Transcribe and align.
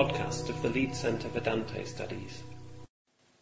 podcast 0.00 0.48
of 0.48 0.62
the 0.62 0.70
Leeds 0.70 0.98
Centre 0.98 1.28
for 1.28 1.40
Dante 1.40 1.84
Studies. 1.84 2.42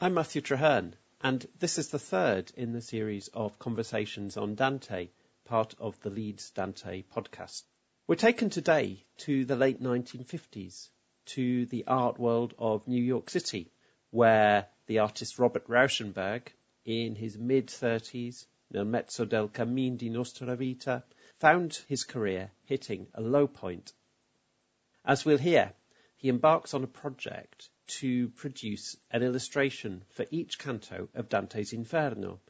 I'm 0.01 0.15
Matthew 0.15 0.43
Treherne, 0.43 0.95
and 1.23 1.47
this 1.61 1.79
is 1.79 1.91
the 1.91 2.01
third 2.01 2.51
in 2.57 2.73
the 2.73 2.81
series 2.81 3.29
of 3.29 3.61
conversations 3.61 4.37
on 4.37 4.57
Dante, 4.57 5.11
part 5.45 5.77
of 5.79 6.01
the 6.01 6.11
Leeds 6.11 6.51
Dante 6.51 7.05
podcast. 7.15 7.63
We're 8.09 8.17
taken 8.17 8.51
today 8.51 9.05
to 9.19 9.45
the 9.45 9.55
late 9.55 9.81
1950s, 9.81 10.89
to 11.27 11.67
the 11.67 11.85
art 11.87 12.19
world 12.19 12.55
of 12.59 12.89
New 12.89 13.05
York 13.05 13.31
City, 13.31 13.71
where 14.11 14.67
the 14.89 14.99
artist 14.99 15.39
Robert 15.39 15.69
Rauschenberg, 15.69 16.49
in 16.85 17.15
his 17.15 17.39
mid 17.39 17.69
30s, 17.69 18.47
nel 18.73 18.85
mezzo 18.85 19.25
del 19.25 19.47
cammin 19.47 19.97
di 19.97 20.09
nostra 20.09 20.57
vita, 20.57 21.05
found 21.39 21.79
his 21.87 22.03
career 22.03 22.51
hitting 22.65 23.07
a 23.15 23.21
low 23.21 23.47
point. 23.47 23.93
As 25.05 25.25
we'll 25.25 25.39
hear, 25.39 25.73
he 26.19 26.29
embarks 26.29 26.75
on 26.75 26.83
a 26.83 26.89
project 26.89 27.71
to 27.87 28.29
produce 28.31 28.97
an 29.13 29.23
illustration 29.23 30.05
for 30.11 30.27
each 30.33 30.59
canto 30.59 31.09
of 31.15 31.29
Dante's 31.29 31.73
Inferno, 31.73 32.41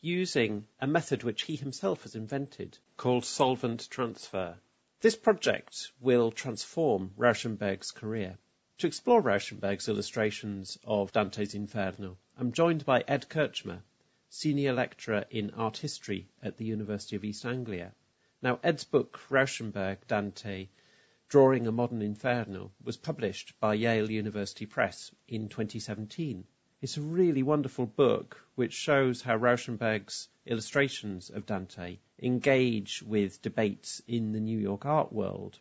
using 0.00 0.66
a 0.78 0.86
method 0.86 1.22
which 1.22 1.42
he 1.42 1.56
himself 1.56 2.02
has 2.02 2.14
invented 2.14 2.78
called 2.98 3.24
solvent 3.24 3.88
transfer. 3.88 4.54
This 5.00 5.16
project 5.16 5.90
will 6.00 6.30
transform 6.30 7.12
Rauschenberg's 7.16 7.92
career. 7.92 8.36
To 8.78 8.86
explore 8.86 9.22
Rauschenberg's 9.22 9.88
illustrations 9.88 10.78
of 10.84 11.12
Dante's 11.12 11.54
Inferno, 11.54 12.18
I'm 12.38 12.52
joined 12.52 12.84
by 12.84 13.04
Ed 13.08 13.26
Krčma, 13.30 13.80
senior 14.28 14.74
lecturer 14.74 15.24
in 15.30 15.50
art 15.52 15.78
history 15.78 16.28
at 16.42 16.58
the 16.58 16.66
University 16.66 17.16
of 17.16 17.24
East 17.24 17.46
Anglia. 17.46 17.94
Now, 18.42 18.60
Ed's 18.62 18.84
book, 18.84 19.18
Rauschenberg 19.30 20.06
Dante 20.06 20.68
Drawing 21.28 21.66
a 21.66 21.72
Modern 21.72 22.02
Inferno 22.02 22.70
was 22.82 22.96
published 22.96 23.58
by 23.58 23.74
Yale 23.74 24.10
University 24.10 24.66
Press 24.66 25.10
in 25.26 25.48
2017. 25.48 26.44
It's 26.82 26.98
a 26.98 27.02
really 27.02 27.42
wonderful 27.42 27.86
book 27.86 28.46
which 28.54 28.74
shows 28.74 29.22
how 29.22 29.38
Rauschenberg's 29.38 30.28
illustrations 30.44 31.30
of 31.30 31.46
Dante 31.46 31.98
engage 32.18 33.02
with 33.02 33.40
debates 33.40 34.02
in 34.06 34.32
the 34.32 34.40
New 34.40 34.58
York 34.58 34.84
art 34.84 35.12
world. 35.12 35.58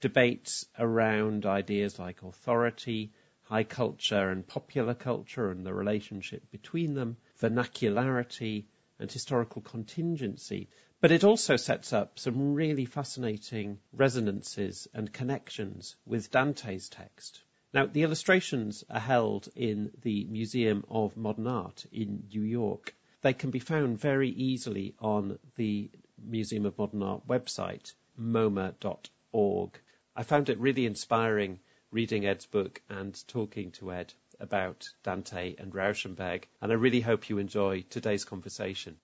Debates 0.00 0.64
around 0.78 1.44
ideas 1.44 1.98
like 1.98 2.22
authority, 2.22 3.12
high 3.42 3.64
culture 3.64 4.30
and 4.30 4.46
popular 4.46 4.94
culture 4.94 5.50
and 5.50 5.66
the 5.66 5.74
relationship 5.74 6.48
between 6.52 6.94
them, 6.94 7.16
vernacularity 7.40 8.66
and 9.00 9.10
historical 9.10 9.60
contingency, 9.60 10.68
but 11.00 11.10
it 11.10 11.24
also 11.24 11.56
sets 11.56 11.94
up 11.94 12.18
some 12.18 12.52
really 12.52 12.84
fascinating 12.84 13.78
resonances 13.92 14.86
and 14.92 15.12
connections 15.12 15.96
with 16.04 16.30
Dante's 16.30 16.90
text. 16.90 17.42
Now, 17.72 17.86
the 17.86 18.02
illustrations 18.02 18.84
are 18.90 19.00
held 19.00 19.48
in 19.56 19.92
the 20.02 20.24
Museum 20.24 20.84
of 20.90 21.16
Modern 21.16 21.46
Art 21.46 21.86
in 21.90 22.24
New 22.30 22.42
York. 22.42 22.94
They 23.22 23.32
can 23.32 23.50
be 23.50 23.60
found 23.60 23.98
very 23.98 24.28
easily 24.28 24.94
on 24.98 25.38
the 25.56 25.90
Museum 26.22 26.66
of 26.66 26.76
Modern 26.76 27.02
Art 27.02 27.26
website, 27.26 27.94
moma.org. 28.18 29.80
I 30.14 30.22
found 30.22 30.50
it 30.50 30.58
really 30.58 30.84
inspiring 30.84 31.60
reading 31.90 32.26
Ed's 32.26 32.46
book 32.46 32.82
and 32.90 33.18
talking 33.26 33.72
to 33.72 33.92
Ed 33.92 34.12
about 34.38 34.88
Dante 35.02 35.54
and 35.56 35.72
Rauschenberg, 35.72 36.44
and 36.60 36.70
I 36.70 36.74
really 36.74 37.00
hope 37.00 37.30
you 37.30 37.38
enjoy 37.38 37.84
today's 37.88 38.24
conversation. 38.24 38.96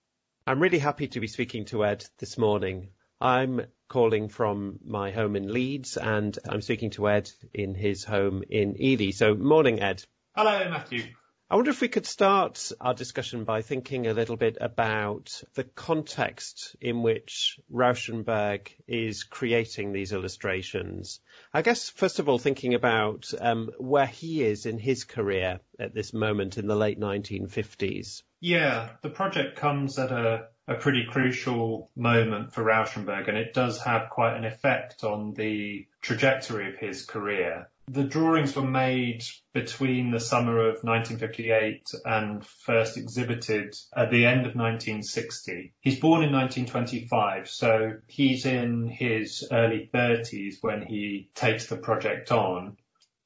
I'm 0.48 0.60
really 0.60 0.78
happy 0.78 1.08
to 1.08 1.18
be 1.18 1.26
speaking 1.26 1.64
to 1.66 1.84
Ed 1.84 2.04
this 2.18 2.38
morning. 2.38 2.90
I'm 3.20 3.62
calling 3.88 4.28
from 4.28 4.78
my 4.86 5.10
home 5.10 5.34
in 5.34 5.52
Leeds 5.52 5.96
and 5.96 6.38
I'm 6.48 6.60
speaking 6.60 6.90
to 6.90 7.08
Ed 7.08 7.28
in 7.52 7.74
his 7.74 8.04
home 8.04 8.44
in 8.48 8.80
Ely. 8.80 9.10
So, 9.10 9.34
morning, 9.34 9.80
Ed. 9.80 10.04
Hello, 10.36 10.70
Matthew. 10.70 11.02
I 11.50 11.56
wonder 11.56 11.72
if 11.72 11.80
we 11.80 11.88
could 11.88 12.06
start 12.06 12.70
our 12.80 12.94
discussion 12.94 13.42
by 13.42 13.62
thinking 13.62 14.06
a 14.06 14.14
little 14.14 14.36
bit 14.36 14.56
about 14.60 15.42
the 15.54 15.64
context 15.64 16.76
in 16.80 17.02
which 17.02 17.58
Rauschenberg 17.68 18.68
is 18.86 19.24
creating 19.24 19.92
these 19.92 20.12
illustrations. 20.12 21.18
I 21.52 21.62
guess, 21.62 21.90
first 21.90 22.20
of 22.20 22.28
all, 22.28 22.38
thinking 22.38 22.74
about 22.74 23.32
um, 23.40 23.70
where 23.78 24.06
he 24.06 24.44
is 24.44 24.64
in 24.64 24.78
his 24.78 25.02
career 25.02 25.58
at 25.80 25.92
this 25.92 26.12
moment 26.12 26.56
in 26.56 26.68
the 26.68 26.76
late 26.76 27.00
1950s. 27.00 28.22
Yeah, 28.40 28.90
the 29.02 29.10
project 29.10 29.56
comes 29.56 29.98
at 29.98 30.12
a, 30.12 30.48
a 30.68 30.74
pretty 30.74 31.06
crucial 31.10 31.90
moment 31.96 32.52
for 32.52 32.62
Rauschenberg, 32.62 33.28
and 33.28 33.38
it 33.38 33.54
does 33.54 33.80
have 33.82 34.10
quite 34.10 34.36
an 34.36 34.44
effect 34.44 35.04
on 35.04 35.32
the 35.34 35.86
trajectory 36.02 36.68
of 36.68 36.78
his 36.78 37.04
career. 37.06 37.68
The 37.88 38.02
drawings 38.02 38.56
were 38.56 38.66
made 38.66 39.22
between 39.54 40.10
the 40.10 40.18
summer 40.18 40.58
of 40.58 40.82
1958 40.82 41.86
and 42.04 42.44
first 42.44 42.96
exhibited 42.96 43.76
at 43.96 44.10
the 44.10 44.26
end 44.26 44.40
of 44.40 44.56
1960. 44.56 45.72
He's 45.80 46.00
born 46.00 46.24
in 46.24 46.32
1925, 46.32 47.48
so 47.48 47.92
he's 48.08 48.44
in 48.44 48.88
his 48.88 49.46
early 49.52 49.88
30s 49.94 50.56
when 50.62 50.82
he 50.82 51.30
takes 51.36 51.66
the 51.66 51.76
project 51.76 52.32
on. 52.32 52.76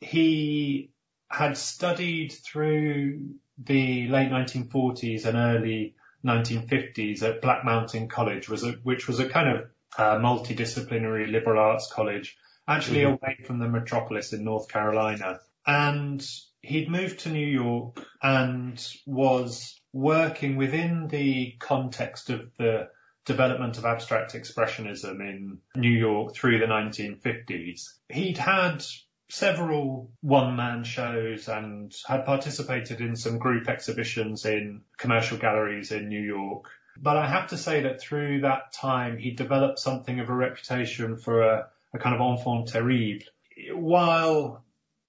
He 0.03 0.91
had 1.31 1.57
studied 1.57 2.33
through 2.33 3.37
the 3.65 4.09
late 4.09 4.31
1940s 4.31 5.27
and 5.27 5.37
early 5.37 5.95
1950s 6.25 7.23
at 7.23 7.43
Black 7.43 7.65
Mountain 7.65 8.09
College, 8.09 8.49
was 8.49 8.65
a, 8.65 8.73
which 8.83 9.09
was 9.09 9.21
a 9.21 9.29
kind 9.29 9.49
of 9.49 9.65
uh, 9.97 10.17
multidisciplinary 10.19 11.31
liberal 11.31 11.61
arts 11.61 11.91
college 11.93 12.37
actually 12.69 13.01
mm-hmm. 13.01 13.25
away 13.25 13.39
from 13.45 13.59
the 13.59 13.69
metropolis 13.69 14.33
in 14.33 14.45
North 14.45 14.69
Carolina. 14.69 15.41
And 15.67 16.25
he'd 16.63 16.89
moved 16.89 17.21
to 17.21 17.31
New 17.31 17.47
York 17.47 18.05
and 18.23 18.83
was 19.07 19.81
working 19.93 20.57
within 20.57 21.09
the 21.09 21.57
context 21.59 22.31
of 22.31 22.51
the 22.59 22.89
development 23.25 23.79
of 23.79 23.85
abstract 23.85 24.35
expressionism 24.35 25.21
in 25.21 25.59
New 25.75 25.91
York 25.91 26.35
through 26.35 26.59
the 26.59 26.67
1950s. 26.67 27.83
He'd 28.09 28.39
had 28.39 28.85
several 29.31 30.11
one-man 30.21 30.85
shows 30.85 31.49
and 31.49 31.97
had 32.07 32.27
participated 32.27 33.01
in 33.01 33.17
some 33.17 33.39
group 33.39 33.69
exhibitions 33.69 34.45
in 34.45 34.83
commercial 34.99 35.39
galleries 35.39 35.93
in 35.93 36.09
New 36.09 36.21
York. 36.21 36.67
But 36.97 37.17
I 37.17 37.27
have 37.27 37.49
to 37.49 37.57
say 37.57 37.83
that 37.83 38.01
through 38.01 38.43
that 38.43 38.73
time, 38.73 39.17
he 39.17 39.31
developed 39.31 39.79
something 39.79 40.21
of 40.21 40.29
a 40.29 40.35
reputation 40.35 41.17
for 41.17 41.43
a 41.43 41.69
a 41.93 41.99
kind 41.99 42.15
of 42.15 42.21
enfant 42.21 42.69
terrible. 42.69 43.25
While 43.73 44.65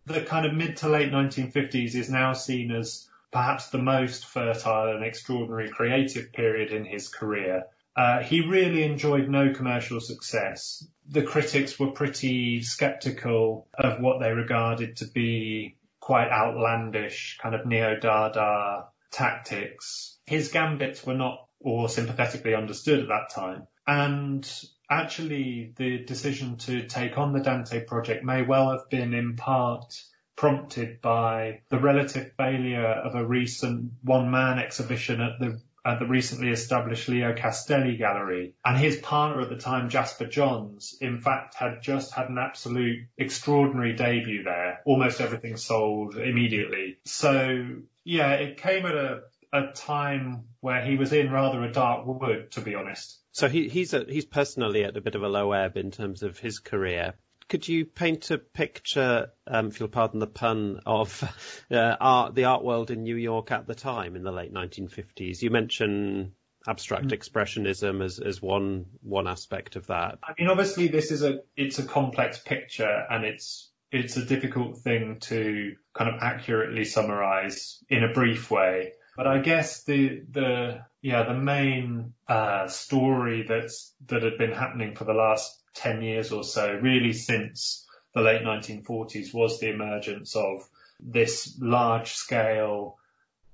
the 0.06 0.22
kind 0.22 0.46
of 0.46 0.54
mid 0.54 0.78
to 0.78 0.90
late 0.90 1.12
1950s 1.12 1.96
is 1.96 2.10
now 2.10 2.34
seen 2.34 2.72
as 2.72 3.08
perhaps 3.32 3.70
the 3.70 3.78
most 3.78 4.26
fertile 4.26 4.96
and 4.96 5.04
extraordinary 5.04 5.70
creative 5.70 6.34
period 6.34 6.72
in 6.72 6.86
his 6.86 7.08
career, 7.08 7.66
uh, 7.96 8.24
he 8.24 8.42
really 8.42 8.84
enjoyed 8.84 9.28
no 9.28 9.54
commercial 9.54 10.00
success. 10.00 10.86
The 11.10 11.24
critics 11.24 11.80
were 11.80 11.92
pretty 11.92 12.62
skeptical 12.62 13.68
of 13.74 14.00
what 14.02 14.20
they 14.20 14.32
regarded 14.32 14.98
to 14.98 15.08
be 15.08 15.78
quite 16.00 16.30
outlandish 16.30 17.38
kind 17.42 17.54
of 17.54 17.66
neo-Dada 17.66 18.86
tactics. 19.12 20.18
His 20.26 20.52
gambits 20.52 21.06
were 21.06 21.16
not 21.16 21.48
or 21.60 21.90
sympathetically 21.90 22.56
understood 22.56 23.02
at 23.02 23.08
that 23.10 23.30
time. 23.34 23.68
And 23.86 24.50
actually 24.90 25.74
the 25.78 26.04
decision 26.06 26.58
to 26.58 26.88
take 26.88 27.18
on 27.18 27.34
the 27.34 27.40
Dante 27.40 27.84
project 27.84 28.24
may 28.24 28.42
well 28.42 28.72
have 28.72 28.90
been 28.90 29.14
in 29.14 29.36
part 29.36 29.94
prompted 30.36 31.02
by 31.02 31.62
the 31.70 31.80
relative 31.80 32.32
failure 32.36 32.88
of 32.88 33.16
a 33.16 33.26
recent 33.26 33.92
one-man 34.02 34.60
exhibition 34.60 35.22
at 35.22 35.40
the 35.40 35.62
at 35.84 36.00
the 36.00 36.06
recently 36.06 36.50
established 36.50 37.08
Leo 37.08 37.34
Castelli 37.34 37.98
Gallery. 37.98 38.54
And 38.64 38.78
his 38.78 38.98
partner 38.98 39.42
at 39.42 39.50
the 39.50 39.58
time, 39.58 39.90
Jasper 39.90 40.26
Johns, 40.26 40.96
in 41.02 41.20
fact, 41.22 41.56
had 41.56 41.82
just 41.82 42.14
had 42.14 42.30
an 42.30 42.38
absolute 42.38 43.08
extraordinary 43.18 43.94
debut 43.96 44.44
there. 44.44 44.82
Almost 44.86 45.22
everything 45.22 45.58
sold 45.58 46.16
immediately. 46.16 46.98
So 47.06 47.66
yeah, 48.04 48.34
it 48.34 48.58
came 48.58 48.86
at 48.86 48.96
a, 48.96 49.22
a 49.54 49.72
time 49.74 50.46
where 50.60 50.84
he 50.84 50.98
was 50.98 51.14
in 51.14 51.32
rather 51.32 51.64
a 51.64 51.72
dark 51.72 52.06
wood, 52.06 52.52
to 52.52 52.62
be 52.62 52.76
honest. 52.76 53.18
So 53.32 53.48
he, 53.48 53.70
he's 53.70 53.94
a, 53.94 54.06
he's 54.08 54.26
personally 54.26 54.84
at 54.84 54.98
a 54.98 55.02
bit 55.02 55.16
of 55.16 55.24
a 55.24 55.30
low 55.30 55.52
ebb 55.52 55.78
in 55.78 55.92
terms 55.92 56.22
of 56.22 56.38
his 56.38 56.60
career. 56.60 57.14
Could 57.52 57.68
you 57.68 57.86
paint 57.86 58.32
a 58.32 58.38
picture, 58.38 59.34
um, 59.46 59.68
if 59.68 59.82
you'll 59.82 59.90
pardon 59.90 60.22
the 60.22 60.26
pun, 60.26 60.80
of 60.86 61.22
uh, 61.70 61.98
art, 62.00 62.34
the 62.34 62.46
art 62.46 62.64
world 62.64 62.92
in 62.92 63.04
New 63.04 63.18
York 63.18 63.52
at 63.52 63.68
the 63.68 63.76
time 63.76 64.16
in 64.16 64.24
the 64.24 64.32
late 64.32 64.54
1950s? 64.54 65.42
You 65.42 65.50
mentioned 65.50 66.32
abstract 66.66 67.08
mm. 67.08 67.12
expressionism 67.12 68.02
as, 68.02 68.20
as 68.20 68.42
one 68.42 68.86
one 69.02 69.28
aspect 69.28 69.76
of 69.76 69.88
that. 69.88 70.20
I 70.24 70.34
mean, 70.40 70.48
obviously, 70.48 70.88
this 70.88 71.12
is 71.12 71.24
a 71.24 71.42
it's 71.58 71.78
a 71.78 71.84
complex 71.84 72.40
picture, 72.40 73.06
and 73.10 73.26
it's 73.26 73.70
it's 73.92 74.16
a 74.16 74.24
difficult 74.24 74.78
thing 74.78 75.18
to 75.24 75.76
kind 75.94 76.10
of 76.10 76.22
accurately 76.22 76.86
summarize 76.86 77.84
in 77.90 78.06
a 78.06 78.14
brief 78.14 78.50
way. 78.50 78.94
But 79.18 79.28
I 79.28 79.40
guess 79.40 79.84
the 79.84 80.24
the 80.32 80.86
yeah 81.02 81.24
the 81.24 81.34
main 81.34 82.14
uh, 82.30 82.70
story 82.70 83.44
that's 83.46 83.94
that 84.08 84.24
had 84.24 84.38
been 84.38 84.54
happening 84.54 84.96
for 84.96 85.04
the 85.04 85.12
last 85.12 85.61
ten 85.74 86.02
years 86.02 86.32
or 86.32 86.44
so, 86.44 86.74
really 86.74 87.14
since 87.14 87.86
the 88.14 88.22
late 88.22 88.42
1940s 88.42 89.34
was 89.34 89.60
the 89.60 89.70
emergence 89.70 90.36
of 90.36 90.68
this 91.00 91.58
large 91.60 92.14
scale, 92.14 92.98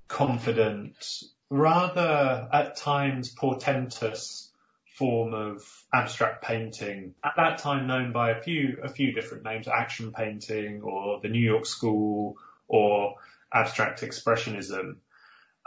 confident, 0.07 1.23
rather 1.49 2.47
at 2.51 2.75
times 2.75 3.29
portentous 3.29 4.51
form 4.97 5.33
of 5.33 5.63
abstract 5.93 6.43
painting. 6.43 7.13
At 7.23 7.33
that 7.37 7.59
time 7.59 7.87
known 7.87 8.11
by 8.11 8.31
a 8.31 8.41
few, 8.41 8.79
a 8.83 8.89
few 8.89 9.13
different 9.13 9.43
names, 9.43 9.67
action 9.67 10.11
painting 10.11 10.81
or 10.81 11.19
the 11.21 11.29
New 11.29 11.45
York 11.45 11.65
School 11.65 12.35
or 12.67 13.15
abstract 13.53 14.01
expressionism. 14.01 14.97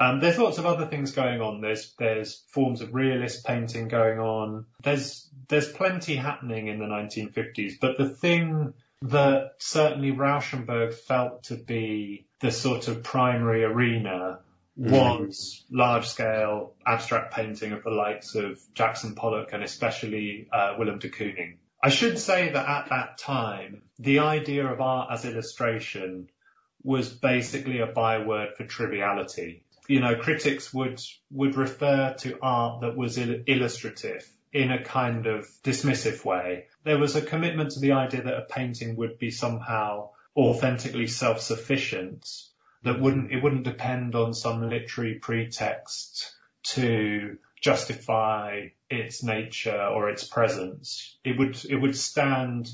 Um, 0.00 0.18
there's 0.18 0.38
lots 0.38 0.56
of 0.56 0.64
other 0.64 0.86
things 0.86 1.12
going 1.12 1.42
on. 1.42 1.60
There's 1.60 1.92
there's 1.98 2.42
forms 2.48 2.80
of 2.80 2.94
realist 2.94 3.44
painting 3.44 3.88
going 3.88 4.18
on. 4.18 4.64
There's 4.82 5.28
there's 5.48 5.70
plenty 5.70 6.16
happening 6.16 6.68
in 6.68 6.78
the 6.78 6.86
1950s. 6.86 7.74
But 7.78 7.98
the 7.98 8.08
thing 8.08 8.72
that 9.02 9.52
certainly 9.58 10.12
Rauschenberg 10.12 10.94
felt 10.94 11.44
to 11.44 11.56
be 11.56 12.26
the 12.40 12.50
sort 12.50 12.88
of 12.88 13.02
primary 13.02 13.62
arena 13.62 14.40
mm. 14.78 14.90
was 14.90 15.64
large 15.70 16.06
scale 16.06 16.74
abstract 16.86 17.34
painting 17.34 17.72
of 17.72 17.82
the 17.84 17.90
likes 17.90 18.34
of 18.34 18.58
Jackson 18.74 19.14
Pollock 19.14 19.52
and 19.52 19.62
especially 19.62 20.48
uh, 20.50 20.76
Willem 20.78 20.98
de 20.98 21.10
Kooning. 21.10 21.56
I 21.82 21.90
should 21.90 22.18
say 22.18 22.50
that 22.50 22.68
at 22.68 22.88
that 22.88 23.18
time, 23.18 23.82
the 23.98 24.20
idea 24.20 24.66
of 24.66 24.80
art 24.80 25.08
as 25.12 25.26
illustration 25.26 26.30
was 26.82 27.10
basically 27.10 27.80
a 27.80 27.86
byword 27.86 28.54
for 28.56 28.64
triviality 28.64 29.64
you 29.90 29.98
know, 29.98 30.14
critics 30.14 30.72
would 30.72 31.02
would 31.32 31.56
refer 31.56 32.14
to 32.20 32.38
art 32.40 32.82
that 32.82 32.96
was 32.96 33.18
il- 33.18 33.42
illustrative 33.48 34.24
in 34.52 34.70
a 34.70 34.84
kind 34.84 35.26
of 35.26 35.48
dismissive 35.64 36.24
way. 36.24 36.66
There 36.84 36.98
was 36.98 37.16
a 37.16 37.22
commitment 37.22 37.72
to 37.72 37.80
the 37.80 37.92
idea 37.92 38.22
that 38.22 38.38
a 38.38 38.46
painting 38.48 38.94
would 38.96 39.18
be 39.18 39.32
somehow 39.32 40.10
authentically 40.36 41.08
self-sufficient, 41.08 42.24
that 42.84 43.00
wouldn't 43.00 43.32
it 43.32 43.42
wouldn't 43.42 43.64
depend 43.64 44.14
on 44.14 44.32
some 44.32 44.70
literary 44.70 45.14
pretext 45.14 46.36
to 46.62 47.38
justify 47.60 48.68
its 48.88 49.24
nature 49.24 49.82
or 49.82 50.08
its 50.08 50.22
presence. 50.22 51.16
It 51.24 51.36
would 51.36 51.64
it 51.68 51.76
would 51.76 51.96
stand 51.96 52.70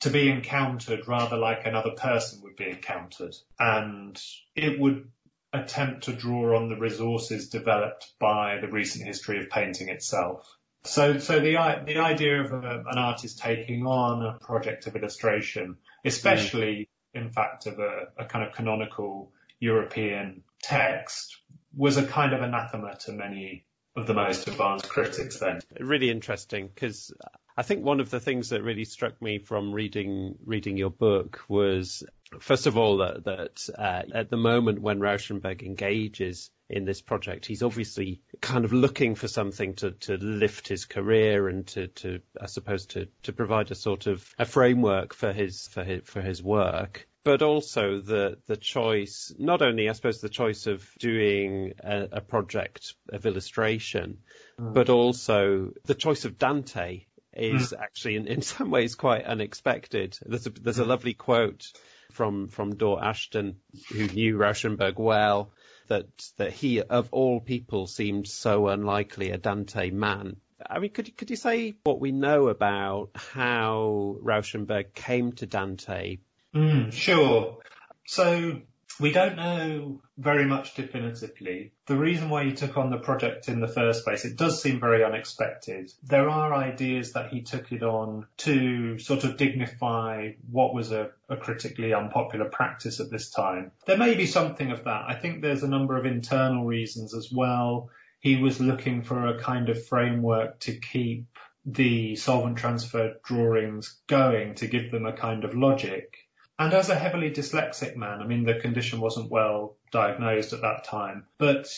to 0.00 0.10
be 0.10 0.28
encountered 0.28 1.06
rather 1.06 1.36
like 1.36 1.66
another 1.66 1.92
person 1.92 2.42
would 2.42 2.56
be 2.56 2.68
encountered. 2.68 3.36
And 3.60 4.20
it 4.56 4.80
would 4.80 5.08
attempt 5.52 6.04
to 6.04 6.12
draw 6.12 6.56
on 6.56 6.68
the 6.68 6.76
resources 6.76 7.48
developed 7.48 8.12
by 8.18 8.58
the 8.60 8.68
recent 8.68 9.06
history 9.06 9.38
of 9.40 9.50
painting 9.50 9.88
itself. 9.88 10.46
So, 10.84 11.18
so 11.18 11.38
the 11.38 11.54
the 11.86 11.98
idea 11.98 12.40
of 12.40 12.52
a, 12.52 12.84
an 12.90 12.98
artist 12.98 13.38
taking 13.38 13.86
on 13.86 14.24
a 14.24 14.38
project 14.38 14.86
of 14.86 14.96
illustration, 14.96 15.76
especially 16.04 16.88
mm. 17.14 17.22
in 17.22 17.30
fact 17.30 17.66
of 17.66 17.78
a, 17.78 18.08
a 18.18 18.24
kind 18.24 18.44
of 18.44 18.52
canonical 18.54 19.32
European 19.60 20.42
text, 20.62 21.38
was 21.76 21.96
a 21.96 22.06
kind 22.06 22.32
of 22.32 22.42
anathema 22.42 22.96
to 22.96 23.12
many 23.12 23.64
of 23.94 24.06
the 24.06 24.14
most 24.14 24.48
advanced 24.48 24.88
critics 24.88 25.38
then. 25.38 25.60
Really 25.78 26.10
interesting 26.10 26.68
because 26.74 27.12
I 27.56 27.62
think 27.62 27.84
one 27.84 28.00
of 28.00 28.10
the 28.10 28.20
things 28.20 28.48
that 28.48 28.62
really 28.62 28.84
struck 28.84 29.20
me 29.20 29.38
from 29.38 29.72
reading 29.72 30.36
reading 30.44 30.76
your 30.76 30.90
book 30.90 31.42
was, 31.48 32.02
first 32.40 32.66
of 32.66 32.76
all, 32.76 32.98
that, 32.98 33.24
that 33.24 33.68
uh, 33.76 34.02
at 34.14 34.30
the 34.30 34.36
moment 34.36 34.80
when 34.80 35.00
Rauschenberg 35.00 35.62
engages 35.62 36.50
in 36.68 36.84
this 36.84 37.02
project, 37.02 37.46
he's 37.46 37.62
obviously 37.62 38.22
kind 38.40 38.64
of 38.64 38.72
looking 38.72 39.14
for 39.14 39.28
something 39.28 39.74
to, 39.74 39.92
to 39.92 40.16
lift 40.16 40.68
his 40.68 40.86
career 40.86 41.48
and 41.48 41.66
to, 41.68 41.88
to 41.88 42.20
I 42.40 42.46
suppose 42.46 42.86
to, 42.86 43.08
to 43.24 43.32
provide 43.32 43.70
a 43.70 43.74
sort 43.74 44.06
of 44.06 44.26
a 44.38 44.44
framework 44.44 45.14
for 45.14 45.32
his 45.32 45.68
for 45.68 45.84
his 45.84 46.02
for 46.04 46.22
his 46.22 46.42
work 46.42 47.06
but 47.24 47.42
also 47.42 48.00
the 48.00 48.38
the 48.46 48.56
choice, 48.56 49.32
not 49.38 49.62
only 49.62 49.88
I 49.88 49.92
suppose 49.92 50.20
the 50.20 50.28
choice 50.28 50.66
of 50.66 50.88
doing 50.98 51.74
a, 51.78 52.08
a 52.12 52.20
project 52.20 52.94
of 53.10 53.26
illustration, 53.26 54.18
mm. 54.58 54.74
but 54.74 54.88
also 54.88 55.72
the 55.84 55.94
choice 55.94 56.24
of 56.24 56.38
Dante 56.38 57.06
is 57.32 57.72
mm. 57.72 57.80
actually 57.80 58.16
in, 58.16 58.26
in 58.26 58.42
some 58.42 58.70
ways 58.70 58.94
quite 58.94 59.24
unexpected. 59.24 60.18
There's 60.24 60.46
a, 60.46 60.50
there's 60.50 60.78
a 60.78 60.84
lovely 60.84 61.14
quote 61.14 61.72
from 62.12 62.48
from 62.48 62.76
Dore 62.76 63.02
Ashton, 63.02 63.56
who 63.92 64.06
knew 64.06 64.36
Rauschenberg 64.36 64.98
well, 64.98 65.52
that 65.88 66.06
that 66.36 66.52
he 66.52 66.80
of 66.82 67.08
all 67.12 67.40
people 67.40 67.86
seemed 67.86 68.28
so 68.28 68.68
unlikely 68.68 69.30
a 69.30 69.38
Dante 69.38 69.90
man. 69.90 70.36
I 70.68 70.78
mean, 70.78 70.90
could 70.90 71.16
could 71.16 71.30
you 71.30 71.36
say 71.36 71.74
what 71.84 72.00
we 72.00 72.12
know 72.12 72.48
about 72.48 73.10
how 73.14 74.16
Rauschenberg 74.22 74.94
came 74.94 75.32
to 75.32 75.46
Dante? 75.46 76.18
Mm, 76.54 76.92
sure. 76.92 77.58
So 78.06 78.60
we 79.00 79.12
don't 79.12 79.36
know 79.36 80.00
very 80.18 80.44
much 80.46 80.74
definitively. 80.74 81.72
The 81.86 81.96
reason 81.96 82.30
why 82.30 82.44
he 82.44 82.52
took 82.52 82.76
on 82.76 82.90
the 82.90 82.98
project 82.98 83.48
in 83.48 83.60
the 83.60 83.68
first 83.68 84.04
place, 84.04 84.24
it 84.24 84.36
does 84.36 84.62
seem 84.62 84.80
very 84.80 85.04
unexpected. 85.04 85.90
There 86.02 86.28
are 86.28 86.54
ideas 86.54 87.12
that 87.12 87.30
he 87.30 87.42
took 87.42 87.72
it 87.72 87.82
on 87.82 88.26
to 88.38 88.98
sort 88.98 89.24
of 89.24 89.36
dignify 89.36 90.32
what 90.50 90.74
was 90.74 90.92
a, 90.92 91.10
a 91.28 91.36
critically 91.36 91.94
unpopular 91.94 92.48
practice 92.48 93.00
at 93.00 93.10
this 93.10 93.30
time. 93.30 93.72
There 93.86 93.98
may 93.98 94.14
be 94.14 94.26
something 94.26 94.70
of 94.70 94.84
that. 94.84 95.04
I 95.08 95.14
think 95.14 95.42
there's 95.42 95.62
a 95.62 95.68
number 95.68 95.96
of 95.96 96.06
internal 96.06 96.64
reasons 96.64 97.14
as 97.14 97.30
well. 97.32 97.90
He 98.20 98.36
was 98.36 98.60
looking 98.60 99.02
for 99.02 99.26
a 99.26 99.40
kind 99.40 99.68
of 99.68 99.86
framework 99.86 100.60
to 100.60 100.78
keep 100.78 101.26
the 101.64 102.16
solvent 102.16 102.58
transfer 102.58 103.14
drawings 103.24 104.00
going, 104.06 104.54
to 104.56 104.66
give 104.66 104.90
them 104.90 105.06
a 105.06 105.12
kind 105.12 105.44
of 105.44 105.54
logic. 105.54 106.16
And 106.58 106.72
as 106.74 106.90
a 106.90 106.94
heavily 106.94 107.30
dyslexic 107.30 107.96
man, 107.96 108.20
I 108.20 108.26
mean, 108.26 108.44
the 108.44 108.60
condition 108.60 109.00
wasn't 109.00 109.30
well 109.30 109.76
diagnosed 109.90 110.52
at 110.52 110.62
that 110.62 110.84
time, 110.84 111.26
but 111.38 111.68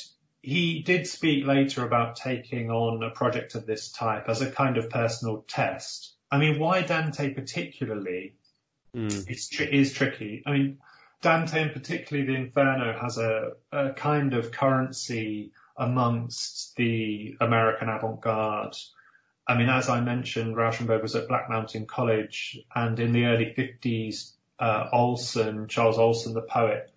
he 0.42 0.82
did 0.82 1.06
speak 1.06 1.46
later 1.46 1.86
about 1.86 2.16
taking 2.16 2.70
on 2.70 3.02
a 3.02 3.10
project 3.10 3.54
of 3.54 3.64
this 3.64 3.90
type 3.90 4.28
as 4.28 4.42
a 4.42 4.50
kind 4.50 4.76
of 4.76 4.90
personal 4.90 5.44
test. 5.48 6.14
I 6.30 6.38
mean, 6.38 6.58
why 6.58 6.82
Dante 6.82 7.32
particularly 7.32 8.34
mm. 8.94 9.30
is, 9.30 9.50
is 9.58 9.92
tricky. 9.94 10.42
I 10.44 10.52
mean, 10.52 10.78
Dante 11.22 11.62
and 11.62 11.72
particularly 11.72 12.26
the 12.26 12.38
Inferno 12.38 12.98
has 13.00 13.16
a, 13.16 13.52
a 13.72 13.92
kind 13.92 14.34
of 14.34 14.52
currency 14.52 15.52
amongst 15.78 16.76
the 16.76 17.36
American 17.40 17.88
avant-garde. 17.88 18.76
I 19.48 19.56
mean, 19.56 19.70
as 19.70 19.88
I 19.88 20.00
mentioned, 20.00 20.56
Rauschenberg 20.56 21.00
was 21.00 21.16
at 21.16 21.28
Black 21.28 21.48
Mountain 21.48 21.86
College 21.86 22.58
and 22.74 23.00
in 23.00 23.12
the 23.12 23.24
early 23.24 23.54
50s, 23.56 24.32
uh, 24.58 24.88
Olson, 24.92 25.68
Charles 25.68 25.98
Olson, 25.98 26.34
the 26.34 26.42
poet, 26.42 26.90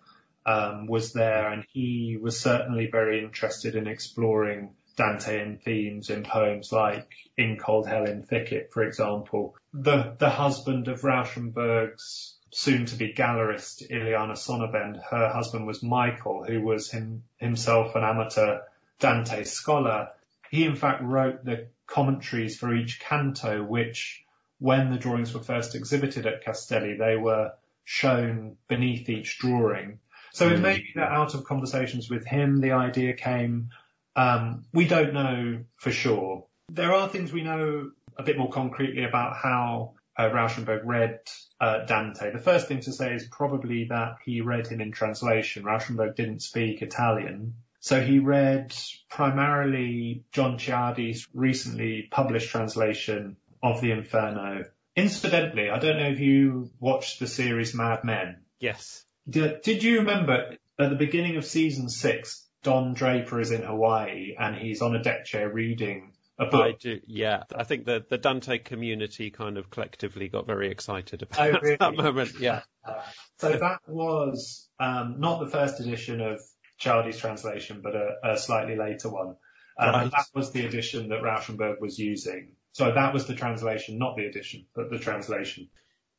um, 0.45 0.87
was 0.87 1.13
there, 1.13 1.51
and 1.51 1.65
he 1.71 2.17
was 2.21 2.39
certainly 2.39 2.87
very 2.89 3.23
interested 3.23 3.75
in 3.75 3.87
exploring 3.87 4.75
Dantean 4.97 5.61
themes 5.61 6.09
in 6.09 6.23
poems 6.23 6.71
like 6.71 7.07
In 7.37 7.57
Cold 7.57 7.87
Hell 7.87 8.05
in 8.05 8.23
Thicket, 8.23 8.71
for 8.71 8.83
example. 8.83 9.55
The 9.73 10.15
the 10.17 10.29
husband 10.29 10.87
of 10.87 11.01
Rauschenberg's 11.01 12.35
soon-to-be 12.51 13.13
gallerist 13.13 13.89
Ileana 13.91 14.33
Sonnabend, 14.33 15.03
her 15.11 15.29
husband 15.29 15.67
was 15.67 15.83
Michael, 15.83 16.43
who 16.45 16.61
was 16.61 16.89
him, 16.89 17.23
himself 17.35 17.95
an 17.95 18.03
amateur 18.03 18.61
Dante 18.99 19.43
scholar. 19.43 20.09
He 20.49 20.63
in 20.63 20.75
fact 20.75 21.03
wrote 21.03 21.43
the 21.43 21.67
commentaries 21.85 22.57
for 22.57 22.73
each 22.73 22.99
canto, 22.99 23.63
which 23.63 24.23
when 24.59 24.91
the 24.91 24.97
drawings 24.97 25.33
were 25.33 25.43
first 25.43 25.75
exhibited 25.75 26.25
at 26.25 26.43
Castelli, 26.43 26.97
they 26.97 27.15
were 27.15 27.53
shown 27.83 28.57
beneath 28.67 29.09
each 29.09 29.39
drawing. 29.39 29.99
So 30.33 30.49
mm. 30.49 30.53
it 30.53 30.59
may 30.59 30.77
be 30.77 30.91
that 30.95 31.11
out 31.11 31.33
of 31.35 31.43
conversations 31.43 32.09
with 32.09 32.25
him, 32.25 32.59
the 32.59 32.71
idea 32.71 33.13
came. 33.13 33.69
Um, 34.15 34.65
we 34.73 34.87
don't 34.87 35.13
know 35.13 35.63
for 35.77 35.91
sure. 35.91 36.45
There 36.69 36.91
are 36.91 37.07
things 37.07 37.31
we 37.31 37.43
know 37.43 37.91
a 38.17 38.23
bit 38.23 38.37
more 38.37 38.49
concretely 38.49 39.03
about 39.03 39.37
how 39.37 39.93
uh, 40.17 40.29
Rauschenberg 40.29 40.81
read 40.83 41.19
uh, 41.61 41.85
Dante. 41.85 42.31
The 42.31 42.39
first 42.39 42.67
thing 42.67 42.81
to 42.81 42.91
say 42.91 43.13
is 43.13 43.27
probably 43.27 43.85
that 43.85 44.17
he 44.25 44.41
read 44.41 44.67
him 44.67 44.81
in 44.81 44.91
translation. 44.91 45.63
Rauschenberg 45.63 46.15
didn't 46.15 46.41
speak 46.41 46.81
Italian. 46.81 47.53
So 47.79 48.01
he 48.01 48.19
read 48.19 48.75
primarily 49.09 50.25
John 50.31 50.57
Ciardi's 50.57 51.27
recently 51.33 52.07
published 52.11 52.49
translation 52.49 53.37
of 53.61 53.81
the 53.81 53.91
Inferno. 53.91 54.65
Incidentally, 54.95 55.69
I 55.69 55.79
don't 55.79 55.97
know 55.97 56.09
if 56.09 56.19
you 56.19 56.71
watched 56.79 57.19
the 57.19 57.27
series 57.27 57.75
Mad 57.75 58.03
Men. 58.03 58.41
Yes. 58.59 59.05
Did, 59.29 59.61
did 59.61 59.83
you 59.83 59.99
remember 59.99 60.57
at 60.79 60.89
the 60.89 60.95
beginning 60.95 61.37
of 61.37 61.45
season 61.45 61.89
six, 61.89 62.45
Don 62.63 62.93
Draper 62.93 63.39
is 63.39 63.51
in 63.51 63.61
Hawaii 63.61 64.35
and 64.37 64.55
he's 64.55 64.81
on 64.81 64.95
a 64.95 65.03
deck 65.03 65.25
chair 65.25 65.49
reading 65.49 66.13
a 66.39 66.45
book? 66.45 66.65
I 66.65 66.71
do, 66.79 66.99
yeah. 67.05 67.43
I 67.55 67.63
think 67.63 67.85
the, 67.85 68.03
the 68.09 68.17
Dante 68.17 68.57
community 68.57 69.29
kind 69.29 69.57
of 69.57 69.69
collectively 69.69 70.29
got 70.29 70.47
very 70.47 70.69
excited 70.69 71.21
about 71.21 71.55
oh, 71.55 71.59
really? 71.61 71.77
that 71.77 71.95
moment. 71.95 72.31
Yeah. 72.39 72.61
Uh, 72.83 73.01
so 73.37 73.51
that 73.51 73.81
was 73.87 74.67
um, 74.79 75.15
not 75.19 75.39
the 75.39 75.49
first 75.49 75.79
edition 75.79 76.21
of 76.21 76.39
Ciardi's 76.79 77.17
translation, 77.17 77.81
but 77.83 77.95
a, 77.95 78.15
a 78.23 78.37
slightly 78.37 78.75
later 78.75 79.09
one. 79.09 79.35
Right. 79.79 80.12
That 80.12 80.25
was 80.34 80.51
the 80.51 80.65
edition 80.65 81.10
that 81.10 81.22
Rauschenberg 81.22 81.79
was 81.79 82.00
using. 82.00 82.53
So 82.72 82.91
that 82.91 83.13
was 83.13 83.27
the 83.27 83.36
translation, 83.36 83.98
not 83.98 84.15
the 84.15 84.25
edition, 84.25 84.65
but 84.75 84.89
the 84.89 85.00
translation. 85.00 85.69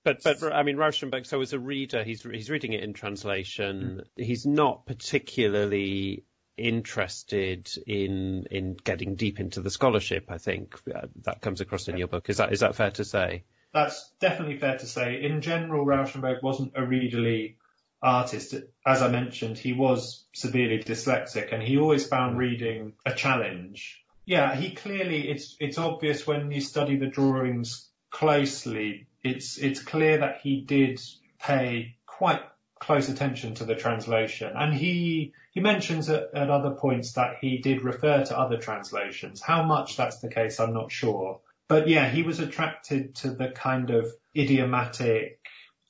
But 0.04 0.22
but 0.22 0.42
I 0.52 0.62
mean 0.62 0.76
Rauschenberg. 0.76 1.26
So 1.26 1.40
as 1.40 1.52
a 1.52 1.58
reader, 1.58 2.04
he's 2.04 2.22
he's 2.22 2.50
reading 2.50 2.72
it 2.72 2.82
in 2.82 2.94
translation. 2.94 4.02
Mm. 4.18 4.24
He's 4.24 4.46
not 4.46 4.86
particularly 4.86 6.24
interested 6.56 7.70
in 7.86 8.46
in 8.50 8.76
getting 8.82 9.14
deep 9.14 9.38
into 9.38 9.60
the 9.60 9.70
scholarship. 9.70 10.26
I 10.28 10.38
think 10.38 10.76
that 11.22 11.40
comes 11.40 11.60
across 11.60 11.88
in 11.88 11.96
your 11.96 12.08
book. 12.08 12.28
Is 12.28 12.38
that 12.38 12.52
is 12.52 12.60
that 12.60 12.74
fair 12.74 12.90
to 12.92 13.04
say? 13.04 13.44
That's 13.72 14.10
definitely 14.18 14.58
fair 14.58 14.78
to 14.78 14.86
say. 14.86 15.22
In 15.22 15.42
general, 15.42 15.84
Rauschenberg 15.84 16.42
wasn't 16.42 16.72
a 16.74 16.80
readerly 16.80 17.56
artist. 18.02 18.54
As 18.86 19.02
I 19.02 19.08
mentioned, 19.08 19.58
he 19.58 19.72
was 19.72 20.24
severely 20.32 20.78
dyslexic, 20.78 21.52
and 21.52 21.62
he 21.62 21.78
always 21.78 22.06
found 22.06 22.36
mm. 22.36 22.38
reading 22.38 22.92
a 23.04 23.12
challenge. 23.12 24.02
Yeah, 24.24 24.54
he 24.54 24.72
clearly 24.74 25.28
it's 25.28 25.56
it's 25.58 25.78
obvious 25.78 26.26
when 26.26 26.50
you 26.50 26.60
study 26.60 26.96
the 26.96 27.06
drawings 27.06 27.88
closely. 28.10 29.06
It's 29.22 29.58
it's 29.58 29.82
clear 29.82 30.18
that 30.18 30.40
he 30.42 30.60
did 30.60 31.00
pay 31.40 31.96
quite 32.06 32.42
close 32.78 33.08
attention 33.08 33.54
to 33.54 33.64
the 33.64 33.74
translation, 33.74 34.52
and 34.54 34.74
he 34.74 35.32
he 35.52 35.60
mentions 35.60 36.08
at, 36.08 36.28
at 36.34 36.50
other 36.50 36.70
points 36.72 37.14
that 37.14 37.36
he 37.40 37.58
did 37.58 37.82
refer 37.82 38.24
to 38.24 38.38
other 38.38 38.58
translations. 38.58 39.40
How 39.40 39.62
much 39.64 39.96
that's 39.96 40.18
the 40.18 40.28
case, 40.28 40.60
I'm 40.60 40.74
not 40.74 40.92
sure. 40.92 41.40
But 41.66 41.88
yeah, 41.88 42.08
he 42.08 42.22
was 42.22 42.38
attracted 42.40 43.16
to 43.16 43.30
the 43.30 43.48
kind 43.48 43.90
of 43.90 44.06
idiomatic, 44.36 45.40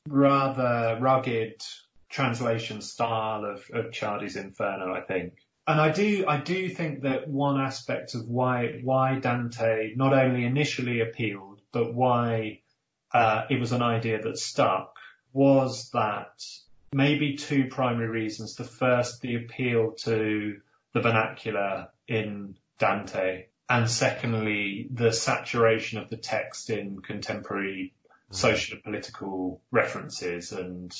rather 0.09 0.99
rugged 1.01 1.63
translation 2.09 2.81
style 2.81 3.45
of, 3.45 3.69
of 3.73 3.91
Ciardi's 3.91 4.37
Inferno, 4.37 4.95
I 4.95 5.01
think. 5.01 5.35
And 5.67 5.81
I 5.81 5.93
do, 5.93 6.25
I 6.27 6.39
do 6.39 6.69
think 6.71 7.03
that 7.03 7.29
one 7.29 7.61
aspect 7.61 8.15
of 8.15 8.27
why, 8.27 8.81
why 8.83 9.19
Dante 9.19 9.93
not 9.95 10.15
only 10.15 10.45
initially 10.45 11.01
appealed, 11.01 11.61
but 11.73 11.95
why, 11.95 12.61
uh, 13.13 13.45
it 13.51 13.61
was 13.61 13.73
an 13.73 13.83
idea 13.83 14.23
that 14.23 14.39
stuck 14.39 14.97
was 15.33 15.91
that 15.91 16.43
maybe 16.93 17.37
two 17.37 17.67
primary 17.67 18.09
reasons. 18.09 18.55
The 18.55 18.65
first, 18.65 19.21
the 19.21 19.37
appeal 19.37 19.93
to 20.05 20.61
the 20.95 21.01
vernacular 21.01 21.89
in 22.07 22.57
Dante, 22.79 23.47
and 23.69 23.91
secondly, 23.91 24.89
the 24.91 25.13
saturation 25.13 25.99
of 25.99 26.09
the 26.09 26.17
text 26.17 26.71
in 26.71 27.01
contemporary 27.01 27.93
mm-hmm. 28.05 28.35
social 28.35 28.77
and 28.77 28.85
political 28.85 29.61
references 29.71 30.53
and 30.53 30.95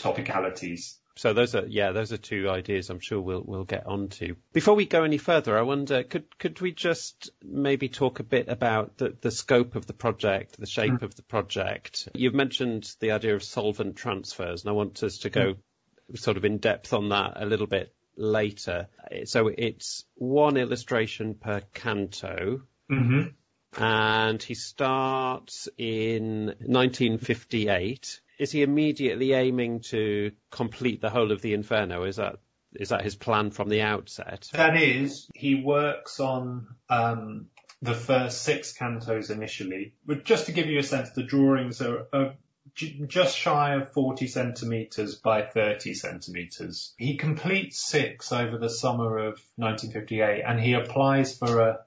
topicalities. 0.00 0.96
So 1.16 1.34
those 1.34 1.54
are 1.54 1.66
yeah, 1.66 1.92
those 1.92 2.12
are 2.12 2.16
two 2.16 2.48
ideas 2.48 2.88
I'm 2.88 3.00
sure 3.00 3.20
we'll 3.20 3.42
we'll 3.44 3.64
get 3.64 3.86
onto. 3.86 4.36
Before 4.52 4.74
we 4.74 4.86
go 4.86 5.04
any 5.04 5.18
further, 5.18 5.58
I 5.58 5.62
wonder 5.62 6.02
could 6.02 6.38
could 6.38 6.60
we 6.60 6.72
just 6.72 7.30
maybe 7.44 7.88
talk 7.88 8.20
a 8.20 8.22
bit 8.22 8.48
about 8.48 8.96
the, 8.96 9.16
the 9.20 9.30
scope 9.30 9.76
of 9.76 9.86
the 9.86 9.92
project, 9.92 10.58
the 10.58 10.66
shape 10.66 10.92
mm. 10.92 11.02
of 11.02 11.14
the 11.16 11.22
project. 11.22 12.08
You've 12.14 12.34
mentioned 12.34 12.90
the 13.00 13.10
idea 13.10 13.34
of 13.34 13.42
solvent 13.42 13.96
transfers, 13.96 14.62
and 14.62 14.70
I 14.70 14.72
want 14.72 15.02
us 15.02 15.18
to 15.18 15.30
go 15.30 15.54
mm. 15.54 16.18
sort 16.18 16.36
of 16.36 16.44
in 16.44 16.58
depth 16.58 16.92
on 16.92 17.10
that 17.10 17.34
a 17.36 17.44
little 17.44 17.66
bit 17.66 17.92
later. 18.16 18.88
So 19.24 19.48
it's 19.48 20.04
one 20.14 20.56
illustration 20.56 21.34
per 21.34 21.60
canto. 21.74 22.62
Mm-hmm. 22.90 23.82
And 23.82 24.42
he 24.42 24.54
starts 24.54 25.68
in 25.78 26.46
1958 26.46 28.20
is 28.40 28.50
he 28.50 28.62
immediately 28.62 29.34
aiming 29.34 29.80
to 29.80 30.32
complete 30.50 31.02
the 31.02 31.10
whole 31.10 31.30
of 31.30 31.42
the 31.42 31.52
Inferno? 31.52 32.04
Is 32.04 32.16
that 32.16 32.36
is 32.72 32.88
that 32.88 33.02
his 33.02 33.14
plan 33.14 33.50
from 33.50 33.68
the 33.68 33.82
outset? 33.82 34.48
That 34.54 34.80
is, 34.80 35.28
he 35.34 35.56
works 35.56 36.20
on 36.20 36.68
um, 36.88 37.48
the 37.82 37.94
first 37.94 38.42
six 38.42 38.72
cantos 38.72 39.30
initially. 39.30 39.94
But 40.06 40.24
just 40.24 40.46
to 40.46 40.52
give 40.52 40.68
you 40.68 40.78
a 40.78 40.82
sense, 40.82 41.10
the 41.10 41.24
drawings 41.24 41.82
are, 41.82 42.06
are 42.14 42.34
just 42.74 43.36
shy 43.36 43.74
of 43.74 43.92
40 43.92 44.28
centimetres 44.28 45.16
by 45.16 45.42
30 45.42 45.92
centimetres. 45.94 46.94
He 46.96 47.16
completes 47.16 47.84
six 47.84 48.32
over 48.32 48.56
the 48.56 48.70
summer 48.70 49.18
of 49.18 49.40
1958 49.56 50.44
and 50.46 50.60
he 50.60 50.74
applies 50.74 51.36
for 51.36 51.60
a, 51.60 51.78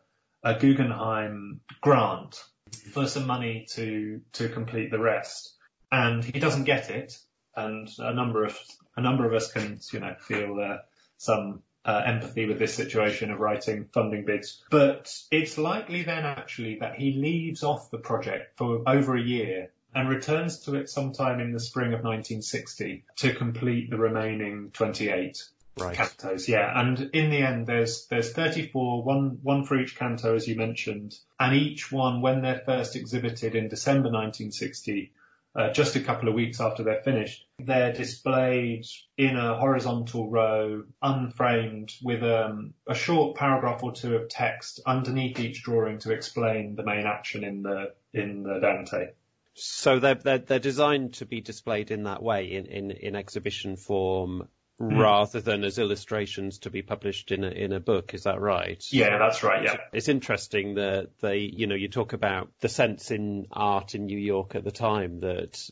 a 0.44 0.60
Guggenheim 0.60 1.62
grant 1.82 2.44
for 2.92 3.08
some 3.08 3.26
money 3.26 3.66
to, 3.72 4.22
to 4.34 4.50
complete 4.50 4.92
the 4.92 5.00
rest 5.00 5.54
and 5.94 6.24
he 6.24 6.40
doesn't 6.40 6.64
get 6.64 6.90
it. 6.90 7.18
And 7.56 7.88
a 8.00 8.14
number 8.14 8.44
of 8.44 8.60
a 8.98 9.02
number 9.02 9.28
of 9.28 9.34
us 9.34 9.52
can, 9.52 9.80
you 9.92 10.00
know, 10.00 10.16
feel 10.20 10.60
uh, 10.60 10.78
some 11.18 11.62
uh, 11.86 12.02
empathy 12.06 12.48
with 12.48 12.58
this 12.58 12.74
situation 12.74 13.30
of 13.30 13.40
writing 13.40 13.86
funding 13.94 14.26
bids. 14.26 14.64
But 14.72 15.14
it's 15.30 15.58
likely 15.58 16.02
then 16.02 16.26
actually 16.26 16.80
that 16.80 16.96
he 16.96 17.14
leaves 17.14 17.64
off 17.64 17.92
the 17.92 18.00
project 18.00 18.58
for 18.58 18.82
over 18.88 19.16
a 19.16 19.22
year 19.22 19.70
and 19.94 20.10
returns 20.10 20.62
to 20.62 20.76
it 20.76 20.90
sometime 20.90 21.40
in 21.40 21.52
the 21.52 21.60
spring 21.60 21.94
of 21.94 22.04
1960 22.04 23.06
to 23.18 23.36
complete 23.36 23.92
the 23.92 23.98
remaining 23.98 24.72
28 24.72 25.44
right. 25.78 25.96
cantos. 25.96 26.48
Yeah, 26.48 26.72
and 26.76 27.12
in 27.14 27.30
the 27.30 27.44
end, 27.44 27.68
there's 27.68 28.08
there's 28.08 28.32
34, 28.32 29.04
one 29.04 29.38
one 29.44 29.64
for 29.64 29.80
each 29.80 29.96
canto, 29.96 30.36
as 30.36 30.48
you 30.48 30.56
mentioned, 30.56 31.16
and 31.40 31.56
each 31.56 31.92
one, 31.92 32.22
when 32.22 32.42
they're 32.42 32.64
first 32.66 32.96
exhibited 32.96 33.54
in 33.54 33.68
December 33.68 34.10
1960, 34.10 35.12
uh, 35.56 35.72
just 35.72 35.96
a 35.96 36.00
couple 36.00 36.30
of 36.30 36.36
weeks 36.36 36.60
after 36.60 36.84
they're 36.84 37.04
finished. 37.04 37.46
They're 37.60 37.94
displayed 37.94 38.86
in 39.18 39.38
a 39.38 39.58
horizontal 39.58 40.30
row, 40.30 40.84
unframed, 41.02 41.94
with 42.02 42.24
um, 42.24 42.74
a 42.88 42.96
short 42.96 43.38
paragraph 43.38 43.84
or 43.84 43.92
two 43.92 44.16
of 44.16 44.30
text 44.30 44.80
underneath 44.86 45.40
each 45.40 45.64
drawing 45.64 46.00
to 46.00 46.12
explain 46.12 46.76
the 46.76 46.84
main 46.84 47.06
action 47.06 47.44
in 47.44 47.64
the 47.64 47.94
in 48.14 48.44
the 48.44 48.60
Dante. 48.60 49.12
So 49.56 50.00
they're, 50.00 50.16
they're, 50.16 50.40
they're 50.40 50.60
designed 50.60 51.14
to 51.16 51.28
be 51.28 51.42
displayed 51.42 51.92
in 51.92 52.04
that 52.04 52.24
way, 52.24 52.54
in, 52.54 52.66
in, 52.66 52.92
in 52.92 53.16
exhibition 53.16 53.76
form, 53.76 54.48
mm. 54.82 54.98
rather 55.00 55.42
than 55.42 55.64
as 55.64 55.80
illustrations 55.80 56.60
to 56.60 56.70
be 56.70 56.82
published 56.82 57.32
in 57.32 57.44
a 57.44 57.50
in 57.50 57.74
a 57.74 57.80
book. 57.80 58.14
Is 58.14 58.24
that 58.24 58.42
right? 58.42 58.84
Yeah, 58.92 59.18
that's 59.18 59.44
right. 59.44 59.64
Yeah, 59.64 59.78
it's 59.92 60.10
interesting 60.10 60.76
that 60.76 61.10
they, 61.22 61.38
you 61.40 61.68
know, 61.68 61.76
you 61.76 61.88
talk 61.88 62.14
about 62.14 62.50
the 62.60 62.70
sense 62.70 63.12
in 63.12 63.48
art 63.52 63.96
in 63.96 64.06
New 64.06 64.20
York 64.20 64.56
at 64.56 64.64
the 64.64 64.72
time 64.72 65.22
that 65.22 65.70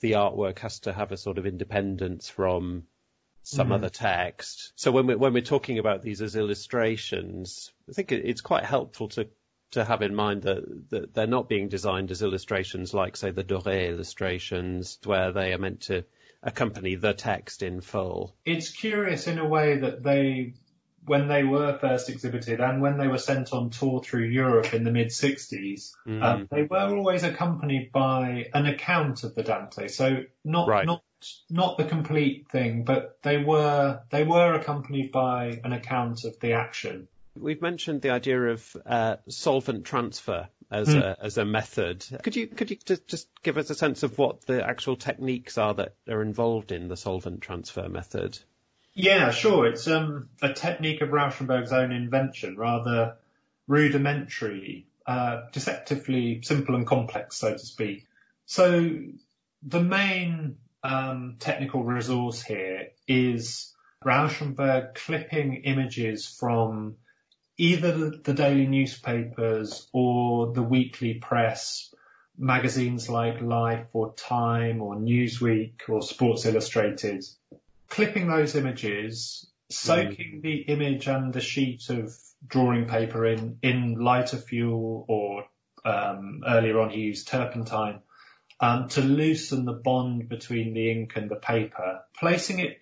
the 0.00 0.12
artwork 0.12 0.58
has 0.60 0.80
to 0.80 0.92
have 0.92 1.12
a 1.12 1.16
sort 1.16 1.38
of 1.38 1.46
independence 1.46 2.28
from 2.28 2.84
some 3.42 3.68
mm. 3.68 3.74
other 3.74 3.88
text. 3.88 4.72
So 4.76 4.92
when 4.92 5.06
we're 5.06 5.18
when 5.18 5.32
we're 5.32 5.42
talking 5.42 5.78
about 5.78 6.02
these 6.02 6.22
as 6.22 6.36
illustrations, 6.36 7.72
I 7.88 7.92
think 7.92 8.12
it's 8.12 8.40
quite 8.40 8.64
helpful 8.64 9.08
to 9.10 9.28
to 9.72 9.84
have 9.84 10.02
in 10.02 10.14
mind 10.14 10.42
that, 10.42 10.90
that 10.90 11.14
they're 11.14 11.26
not 11.26 11.48
being 11.48 11.68
designed 11.68 12.10
as 12.10 12.22
illustrations 12.22 12.92
like, 12.92 13.16
say, 13.16 13.30
the 13.30 13.42
Doré 13.42 13.88
illustrations, 13.88 14.98
where 15.04 15.32
they 15.32 15.52
are 15.54 15.58
meant 15.58 15.82
to 15.82 16.04
accompany 16.42 16.94
the 16.96 17.14
text 17.14 17.62
in 17.62 17.80
full. 17.80 18.34
It's 18.44 18.70
curious 18.70 19.26
in 19.26 19.38
a 19.38 19.46
way 19.46 19.78
that 19.78 20.02
they, 20.02 20.54
when 21.04 21.28
they 21.28 21.44
were 21.44 21.78
first 21.78 22.08
exhibited 22.08 22.60
and 22.60 22.82
when 22.82 22.98
they 22.98 23.08
were 23.08 23.18
sent 23.18 23.52
on 23.52 23.70
tour 23.70 24.02
through 24.02 24.24
Europe 24.24 24.74
in 24.74 24.84
the 24.84 24.90
mid 24.90 25.08
60s, 25.08 25.92
mm. 26.06 26.22
um, 26.22 26.48
they 26.50 26.62
were 26.62 26.96
always 26.96 27.22
accompanied 27.22 27.92
by 27.92 28.50
an 28.54 28.66
account 28.66 29.24
of 29.24 29.34
the 29.34 29.42
Dante. 29.42 29.88
So 29.88 30.24
not, 30.44 30.68
right. 30.68 30.86
not, 30.86 31.02
not 31.48 31.78
the 31.78 31.84
complete 31.84 32.48
thing, 32.50 32.84
but 32.84 33.18
they 33.22 33.38
were, 33.38 34.00
they 34.10 34.24
were 34.24 34.54
accompanied 34.54 35.12
by 35.12 35.60
an 35.62 35.72
account 35.72 36.24
of 36.24 36.38
the 36.40 36.54
action. 36.54 37.08
We've 37.34 37.62
mentioned 37.62 38.02
the 38.02 38.10
idea 38.10 38.48
of 38.48 38.76
uh, 38.84 39.16
solvent 39.28 39.86
transfer 39.86 40.48
as 40.72 40.88
mm. 40.88 41.00
a 41.00 41.16
as 41.22 41.38
a 41.38 41.44
method. 41.44 42.04
Could 42.22 42.34
you 42.34 42.46
could 42.46 42.70
you 42.70 42.78
just 42.84 43.06
just 43.06 43.28
give 43.42 43.58
us 43.58 43.70
a 43.70 43.74
sense 43.74 44.02
of 44.02 44.18
what 44.18 44.40
the 44.46 44.66
actual 44.66 44.96
techniques 44.96 45.58
are 45.58 45.74
that 45.74 45.94
are 46.08 46.22
involved 46.22 46.72
in 46.72 46.88
the 46.88 46.96
solvent 46.96 47.42
transfer 47.42 47.88
method? 47.88 48.38
Yeah, 48.94 49.30
sure. 49.30 49.66
It's 49.66 49.86
um, 49.86 50.28
a 50.40 50.52
technique 50.52 51.00
of 51.00 51.10
Rauschenberg's 51.10 51.72
own 51.72 51.92
invention, 51.92 52.56
rather 52.56 53.16
rudimentary, 53.66 54.86
uh, 55.06 55.42
deceptively 55.52 56.42
simple 56.42 56.74
and 56.74 56.86
complex, 56.86 57.36
so 57.36 57.52
to 57.52 57.58
speak. 57.58 58.06
So 58.46 58.98
the 59.62 59.82
main 59.82 60.56
um, 60.82 61.36
technical 61.38 61.84
resource 61.84 62.42
here 62.42 62.88
is 63.06 63.72
Rauschenberg 64.04 64.94
clipping 64.94 65.62
images 65.64 66.26
from 66.26 66.96
either 67.62 68.10
the 68.10 68.34
daily 68.34 68.66
newspapers 68.66 69.88
or 69.92 70.52
the 70.52 70.64
weekly 70.64 71.14
press, 71.14 71.94
magazines 72.36 73.08
like 73.08 73.40
Life 73.40 73.86
or 73.92 74.14
Time 74.14 74.82
or 74.82 74.96
Newsweek 74.96 75.88
or 75.88 76.02
Sports 76.02 76.44
Illustrated, 76.44 77.24
clipping 77.88 78.26
those 78.26 78.56
images, 78.56 79.48
soaking 79.70 80.38
mm. 80.38 80.42
the 80.42 80.56
image 80.62 81.06
and 81.06 81.32
the 81.32 81.40
sheet 81.40 81.88
of 81.88 82.12
drawing 82.44 82.86
paper 82.86 83.24
in, 83.26 83.58
in 83.62 83.94
lighter 83.94 84.38
fuel 84.38 85.04
or 85.06 85.44
um, 85.84 86.42
earlier 86.44 86.80
on 86.80 86.90
he 86.90 87.02
used 87.02 87.28
turpentine 87.28 88.00
um, 88.58 88.88
to 88.88 89.02
loosen 89.02 89.64
the 89.64 89.72
bond 89.72 90.28
between 90.28 90.74
the 90.74 90.90
ink 90.90 91.12
and 91.14 91.30
the 91.30 91.36
paper, 91.36 92.00
placing 92.18 92.58
it 92.58 92.81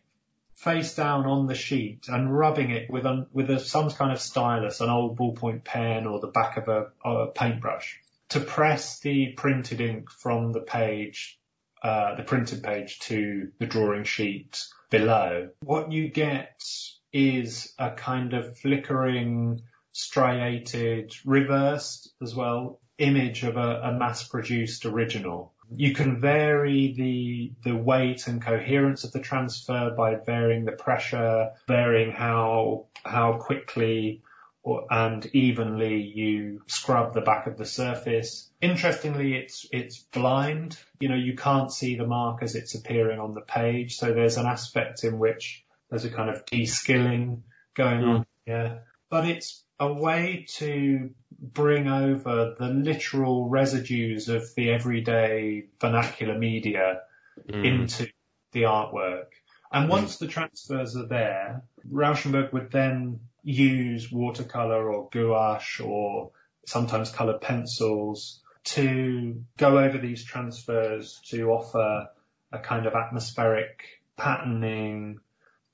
face 0.61 0.95
down 0.95 1.27
on 1.27 1.47
the 1.47 1.55
sheet 1.55 2.07
and 2.09 2.37
rubbing 2.37 2.71
it 2.71 2.91
with 2.91 3.07
a, 3.07 3.27
with 3.33 3.51
a, 3.51 3.59
some 3.59 3.91
kind 3.91 4.13
of 4.13 4.21
stylus, 4.21 4.81
an 4.81 4.91
old 4.91 5.19
ballpoint 5.19 5.65
pen 5.65 6.07
or 6.07 6.21
the 6.21 6.27
back 6.27 6.57
of 6.57 6.69
a, 6.69 6.87
a 7.09 7.27
paintbrush 7.29 7.99
to 8.31 8.41
press 8.41 9.01
the 9.01 9.33
printed 9.37 9.81
ink 9.81 10.11
from 10.11 10.53
the 10.53 10.61
page 10.61 11.41
uh, 11.83 12.15
the 12.17 12.23
printed 12.23 12.63
page 12.63 12.99
to 12.99 13.51
the 13.59 13.67
drawing 13.67 14.05
sheet 14.05 14.67
below, 14.91 15.49
what 15.61 15.91
you 15.91 16.09
get 16.09 16.63
is 17.11 17.73
a 17.79 17.91
kind 17.91 18.35
of 18.35 18.59
flickering, 18.59 19.63
striated, 19.93 21.15
reversed 21.25 22.13
as 22.21 22.35
well 22.35 22.81
image 22.99 23.45
of 23.45 23.57
a, 23.57 23.81
a 23.83 23.93
mass 23.93 24.29
produced 24.29 24.85
original. 24.85 25.55
You 25.75 25.95
can 25.95 26.21
vary 26.21 26.93
the, 26.93 27.53
the 27.63 27.77
weight 27.77 28.27
and 28.27 28.43
coherence 28.43 29.05
of 29.05 29.13
the 29.13 29.21
transfer 29.21 29.95
by 29.97 30.17
varying 30.17 30.65
the 30.65 30.73
pressure, 30.73 31.51
varying 31.67 32.13
how, 32.13 32.87
how 33.05 33.35
quickly 33.35 34.23
or, 34.63 34.87
and 34.91 35.25
evenly 35.33 36.03
you 36.03 36.63
scrub 36.67 37.15
the 37.15 37.21
back 37.21 37.47
of 37.47 37.57
the 37.57 37.65
surface. 37.65 38.51
Interestingly, 38.61 39.35
it's, 39.35 39.67
it's 39.73 39.99
blind. 39.99 40.79
You 40.99 41.09
know, 41.09 41.17
you 41.17 41.35
can't 41.35 41.73
see 41.73 41.97
the 41.97 42.07
mark 42.07 42.43
as 42.43 42.55
it's 42.55 42.75
appearing 42.75 43.21
on 43.21 43.35
the 43.35 43.41
page. 43.41 43.97
So 43.97 44.13
there's 44.13 44.37
an 44.37 44.47
aspect 44.47 45.05
in 45.05 45.19
which 45.19 45.65
there's 45.89 46.05
a 46.05 46.11
kind 46.11 46.31
of 46.31 46.45
de-skilling 46.47 47.45
going 47.75 48.05
on 48.05 48.17
hmm. 48.17 48.23
here, 48.45 48.83
but 49.11 49.29
it's 49.29 49.63
a 49.79 49.93
way 49.93 50.47
to 50.49 51.11
bring 51.39 51.89
over 51.89 52.55
the 52.59 52.69
literal 52.69 53.49
residues 53.49 54.29
of 54.29 54.55
the 54.55 54.71
everyday 54.71 55.65
vernacular 55.81 56.39
media 56.39 57.03
Mm. 57.49 57.65
into 57.65 58.11
the 58.53 58.63
artwork. 58.63 59.27
And 59.73 59.89
once 59.89 60.19
the 60.19 60.27
transfers 60.27 60.97
are 60.97 61.07
there, 61.07 61.63
Rauschenberg 61.91 62.53
would 62.53 62.71
then 62.71 63.21
use 63.43 64.11
watercolor 64.11 64.93
or 64.93 65.09
gouache 65.11 65.83
or 65.83 66.33
sometimes 66.67 67.11
colored 67.11 67.41
pencils 67.41 68.43
to 68.65 69.43
go 69.57 69.79
over 69.79 69.99
these 69.99 70.25
transfers 70.25 71.21
to 71.29 71.51
offer 71.51 72.09
a 72.53 72.59
kind 72.59 72.87
of 72.87 72.95
atmospheric 72.95 74.03
patterning 74.17 75.21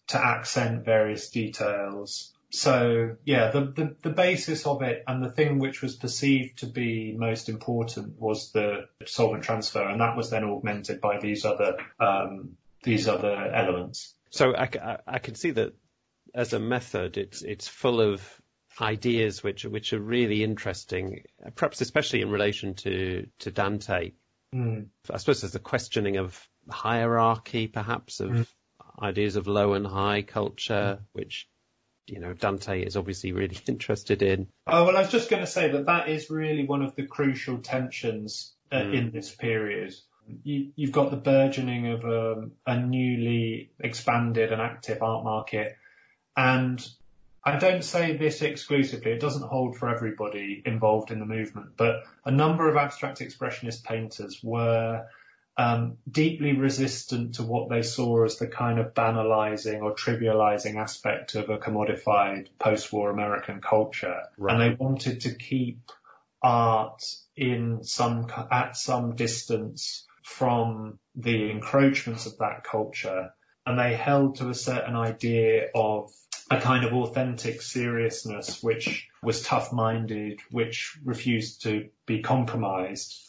to 0.08 0.24
accent 0.24 0.84
various 0.84 1.30
details. 1.30 2.32
So 2.50 3.16
yeah, 3.24 3.50
the, 3.50 3.60
the, 3.60 3.96
the 4.02 4.10
basis 4.10 4.66
of 4.66 4.82
it 4.82 5.02
and 5.06 5.22
the 5.22 5.30
thing 5.30 5.58
which 5.58 5.82
was 5.82 5.96
perceived 5.96 6.58
to 6.60 6.66
be 6.66 7.14
most 7.16 7.48
important 7.48 8.20
was 8.20 8.52
the 8.52 8.88
solvent 9.04 9.44
transfer 9.44 9.82
and 9.82 10.00
that 10.00 10.16
was 10.16 10.30
then 10.30 10.44
augmented 10.44 11.00
by 11.00 11.18
these 11.18 11.44
other, 11.44 11.76
um, 11.98 12.56
these 12.82 13.08
other 13.08 13.34
elements. 13.34 14.14
So 14.30 14.54
I, 14.54 14.68
I, 14.80 14.98
I 15.06 15.18
can 15.18 15.34
see 15.34 15.50
that 15.52 15.74
as 16.34 16.52
a 16.52 16.58
method, 16.60 17.16
it's 17.16 17.42
it's 17.42 17.66
full 17.66 18.00
of 18.00 18.22
ideas 18.80 19.42
which 19.42 19.64
are- 19.64 19.70
which 19.70 19.92
are 19.92 20.00
really 20.00 20.44
interesting, 20.44 21.22
perhaps 21.54 21.80
especially 21.80 22.20
in 22.20 22.30
relation 22.30 22.74
to 22.74 23.26
to 23.38 23.50
Dante. 23.50 24.12
Mm. 24.54 24.88
I 25.10 25.16
suppose 25.16 25.40
there's 25.40 25.54
a 25.54 25.60
questioning 25.60 26.18
of 26.18 26.48
hierarchy, 26.68 27.68
perhaps 27.68 28.20
of 28.20 28.52
ideas 29.00 29.36
of 29.36 29.46
low 29.46 29.72
and 29.72 29.86
high 29.86 30.22
culture, 30.22 31.00
which 31.12 31.48
you 32.06 32.20
know 32.20 32.32
Dante 32.32 32.82
is 32.82 32.96
obviously 32.96 33.32
really 33.32 33.58
interested 33.66 34.22
in. 34.22 34.48
Oh, 34.66 34.84
well, 34.84 34.96
I 34.96 35.00
was 35.00 35.10
just 35.10 35.30
going 35.30 35.42
to 35.42 35.46
say 35.50 35.70
that 35.72 35.86
that 35.86 36.08
is 36.08 36.30
really 36.30 36.64
one 36.64 36.82
of 36.82 36.94
the 36.96 37.06
crucial 37.06 37.58
tensions 37.58 38.52
uh, 38.72 38.76
Mm. 38.76 38.94
in 38.94 39.10
this 39.12 39.34
period. 39.34 39.94
You, 40.42 40.72
you've 40.74 40.92
got 40.92 41.12
the 41.12 41.16
burgeoning 41.16 41.86
of 41.86 42.04
um, 42.04 42.52
a 42.66 42.80
newly 42.80 43.70
expanded 43.78 44.50
and 44.52 44.60
active 44.60 45.00
art 45.00 45.22
market. 45.22 45.76
And 46.36 46.84
I 47.44 47.58
don't 47.58 47.84
say 47.84 48.16
this 48.16 48.42
exclusively, 48.42 49.12
it 49.12 49.20
doesn't 49.20 49.44
hold 49.46 49.76
for 49.76 49.88
everybody 49.88 50.62
involved 50.66 51.12
in 51.12 51.20
the 51.20 51.26
movement, 51.26 51.76
but 51.76 52.02
a 52.24 52.32
number 52.32 52.68
of 52.68 52.76
abstract 52.76 53.20
expressionist 53.20 53.84
painters 53.84 54.40
were 54.42 55.06
um, 55.58 55.96
deeply 56.10 56.52
resistant 56.52 57.36
to 57.36 57.42
what 57.42 57.70
they 57.70 57.82
saw 57.82 58.24
as 58.24 58.36
the 58.36 58.46
kind 58.46 58.78
of 58.78 58.92
banalizing 58.92 59.82
or 59.82 59.94
trivializing 59.94 60.76
aspect 60.76 61.34
of 61.34 61.48
a 61.48 61.58
commodified 61.58 62.48
post-war 62.58 63.10
American 63.10 63.60
culture. 63.60 64.22
Right. 64.36 64.52
And 64.52 64.60
they 64.60 64.76
wanted 64.84 65.22
to 65.22 65.34
keep 65.34 65.80
art 66.42 67.02
in 67.34 67.84
some, 67.84 68.26
at 68.50 68.76
some 68.76 69.14
distance 69.16 70.06
from 70.22 70.98
the 71.14 71.50
encroachments 71.50 72.26
of 72.26 72.38
that 72.38 72.64
culture. 72.64 73.32
And 73.64 73.78
they 73.78 73.94
held 73.94 74.36
to 74.36 74.50
a 74.50 74.54
certain 74.54 74.94
idea 74.94 75.68
of 75.74 76.10
a 76.50 76.60
kind 76.60 76.84
of 76.84 76.92
authentic 76.92 77.62
seriousness, 77.62 78.62
which 78.62 79.08
was 79.22 79.42
tough-minded, 79.42 80.40
which 80.50 80.98
refused 81.04 81.62
to 81.62 81.88
be 82.06 82.22
compromised. 82.22 83.25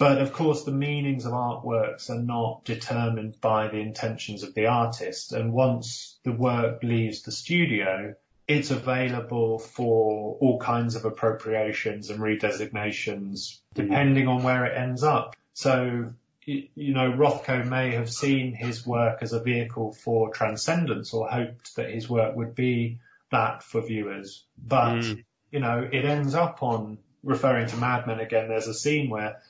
But 0.00 0.22
of 0.22 0.32
course, 0.32 0.64
the 0.64 0.72
meanings 0.72 1.26
of 1.26 1.32
artworks 1.32 2.08
are 2.08 2.22
not 2.22 2.64
determined 2.64 3.38
by 3.38 3.68
the 3.68 3.80
intentions 3.80 4.42
of 4.42 4.54
the 4.54 4.64
artist. 4.64 5.34
And 5.34 5.52
once 5.52 6.18
the 6.24 6.32
work 6.32 6.82
leaves 6.82 7.20
the 7.20 7.30
studio, 7.30 8.14
it's 8.48 8.70
available 8.70 9.58
for 9.58 10.38
all 10.40 10.58
kinds 10.58 10.96
of 10.96 11.04
appropriations 11.04 12.08
and 12.08 12.18
redesignations, 12.18 13.60
depending 13.74 14.26
on 14.26 14.42
where 14.42 14.64
it 14.64 14.74
ends 14.74 15.02
up. 15.02 15.36
So, 15.52 16.14
you 16.46 16.94
know, 16.94 17.12
Rothko 17.12 17.68
may 17.68 17.90
have 17.90 18.10
seen 18.10 18.54
his 18.54 18.86
work 18.86 19.18
as 19.20 19.34
a 19.34 19.42
vehicle 19.42 19.92
for 19.92 20.32
transcendence 20.32 21.12
or 21.12 21.28
hoped 21.28 21.76
that 21.76 21.90
his 21.90 22.08
work 22.08 22.34
would 22.36 22.54
be 22.54 23.00
that 23.30 23.62
for 23.62 23.82
viewers. 23.82 24.46
But, 24.56 25.00
Mm. 25.00 25.24
you 25.50 25.60
know, 25.60 25.86
it 25.92 26.06
ends 26.06 26.34
up 26.34 26.62
on 26.62 26.96
referring 27.22 27.66
to 27.66 27.76
Mad 27.76 28.06
Men 28.06 28.18
again. 28.18 28.48
There's 28.48 28.66
a 28.66 28.72
scene 28.72 29.10
where 29.10 29.42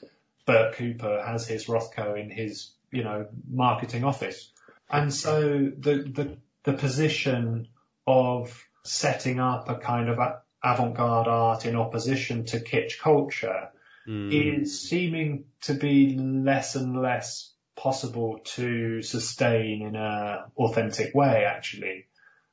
Bert 0.46 0.74
Cooper 0.74 1.22
has 1.24 1.46
his 1.46 1.66
Rothko 1.66 2.20
in 2.20 2.31
his, 2.31 2.72
you 2.90 3.05
know, 3.05 3.26
marketing 3.48 4.05
office. 4.05 4.50
And 4.90 5.12
so 5.12 5.40
the, 5.40 6.03
the, 6.12 6.37
the 6.64 6.72
position 6.72 7.68
of 8.07 8.64
setting 8.83 9.38
up 9.38 9.68
a 9.68 9.76
kind 9.76 10.09
of 10.09 10.18
avant-garde 10.62 11.29
art 11.29 11.66
in 11.66 11.76
opposition 11.76 12.44
to 12.46 12.61
kitsch 12.61 12.98
culture 12.98 13.70
Mm. 14.09 14.62
is 14.62 14.88
seeming 14.88 15.44
to 15.62 15.74
be 15.74 16.16
less 16.16 16.74
and 16.74 17.00
less 17.00 17.53
possible 17.76 18.40
to 18.44 19.03
sustain 19.03 19.83
in 19.83 19.94
a 19.94 20.46
authentic 20.57 21.14
way, 21.14 21.44
actually. 21.46 22.07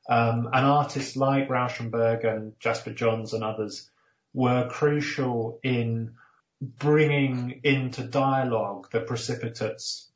Um, 0.08 0.48
and 0.52 0.66
artists 0.66 1.16
like 1.16 1.48
Rauschenberg 1.48 2.24
and 2.24 2.52
Jasper 2.60 2.92
Johns 2.92 3.32
and 3.32 3.42
others 3.42 3.90
were 4.34 4.68
crucial 4.68 5.58
in 5.62 6.14
bringing 6.60 7.60
into 7.62 8.02
dialogue 8.02 8.88
the 8.90 9.00
precipitates 9.00 10.10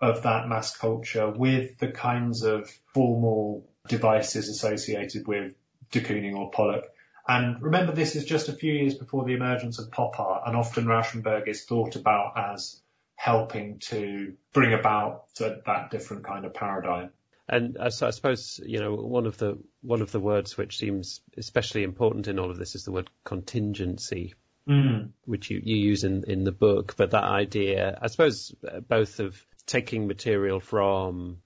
of 0.00 0.22
that 0.22 0.48
mass 0.48 0.76
culture 0.76 1.30
with 1.30 1.78
the 1.78 1.90
kinds 1.90 2.42
of 2.42 2.70
formal 2.92 3.68
devices 3.88 4.48
associated 4.48 5.26
with 5.26 5.54
de 5.90 6.00
Kooning 6.00 6.36
or 6.36 6.50
Pollock. 6.50 6.84
And 7.26 7.62
remember, 7.62 7.92
this 7.92 8.16
is 8.16 8.24
just 8.24 8.48
a 8.48 8.52
few 8.52 8.72
years 8.72 8.94
before 8.94 9.24
the 9.24 9.32
emergence 9.34 9.78
of 9.78 9.90
pop 9.90 10.20
art, 10.20 10.42
and 10.46 10.56
often 10.56 10.84
Rauschenberg 10.84 11.48
is 11.48 11.64
thought 11.64 11.96
about 11.96 12.34
as 12.36 12.82
helping 13.16 13.78
to 13.78 14.34
bring 14.52 14.74
about 14.74 15.34
that 15.36 15.90
different 15.90 16.24
kind 16.24 16.44
of 16.44 16.52
paradigm. 16.52 17.10
And 17.48 17.78
I, 17.78 17.90
so 17.90 18.06
I 18.06 18.10
suppose 18.10 18.60
you 18.64 18.80
know 18.80 18.94
one 18.94 19.26
of 19.26 19.38
the 19.38 19.58
one 19.82 20.02
of 20.02 20.12
the 20.12 20.20
words 20.20 20.56
which 20.56 20.78
seems 20.78 21.20
especially 21.36 21.82
important 21.82 22.26
in 22.28 22.38
all 22.38 22.50
of 22.50 22.58
this 22.58 22.74
is 22.74 22.84
the 22.84 22.92
word 22.92 23.08
contingency, 23.24 24.34
Mm. 24.68 25.10
which 25.26 25.50
you, 25.50 25.60
you 25.62 25.76
use 25.76 26.04
in 26.04 26.24
in 26.26 26.44
the 26.44 26.52
book. 26.52 26.94
But 26.96 27.10
that 27.10 27.24
idea, 27.24 27.98
I 28.00 28.06
suppose, 28.06 28.54
uh, 28.66 28.80
both 28.80 29.20
of 29.20 29.36
taking 29.66 30.06
material 30.06 30.60
from 30.60 31.42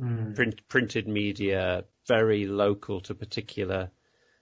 Mm. 0.00 0.34
print, 0.34 0.68
printed 0.68 1.06
media, 1.06 1.84
very 2.06 2.46
local 2.46 3.00
to 3.02 3.14
particular 3.14 3.90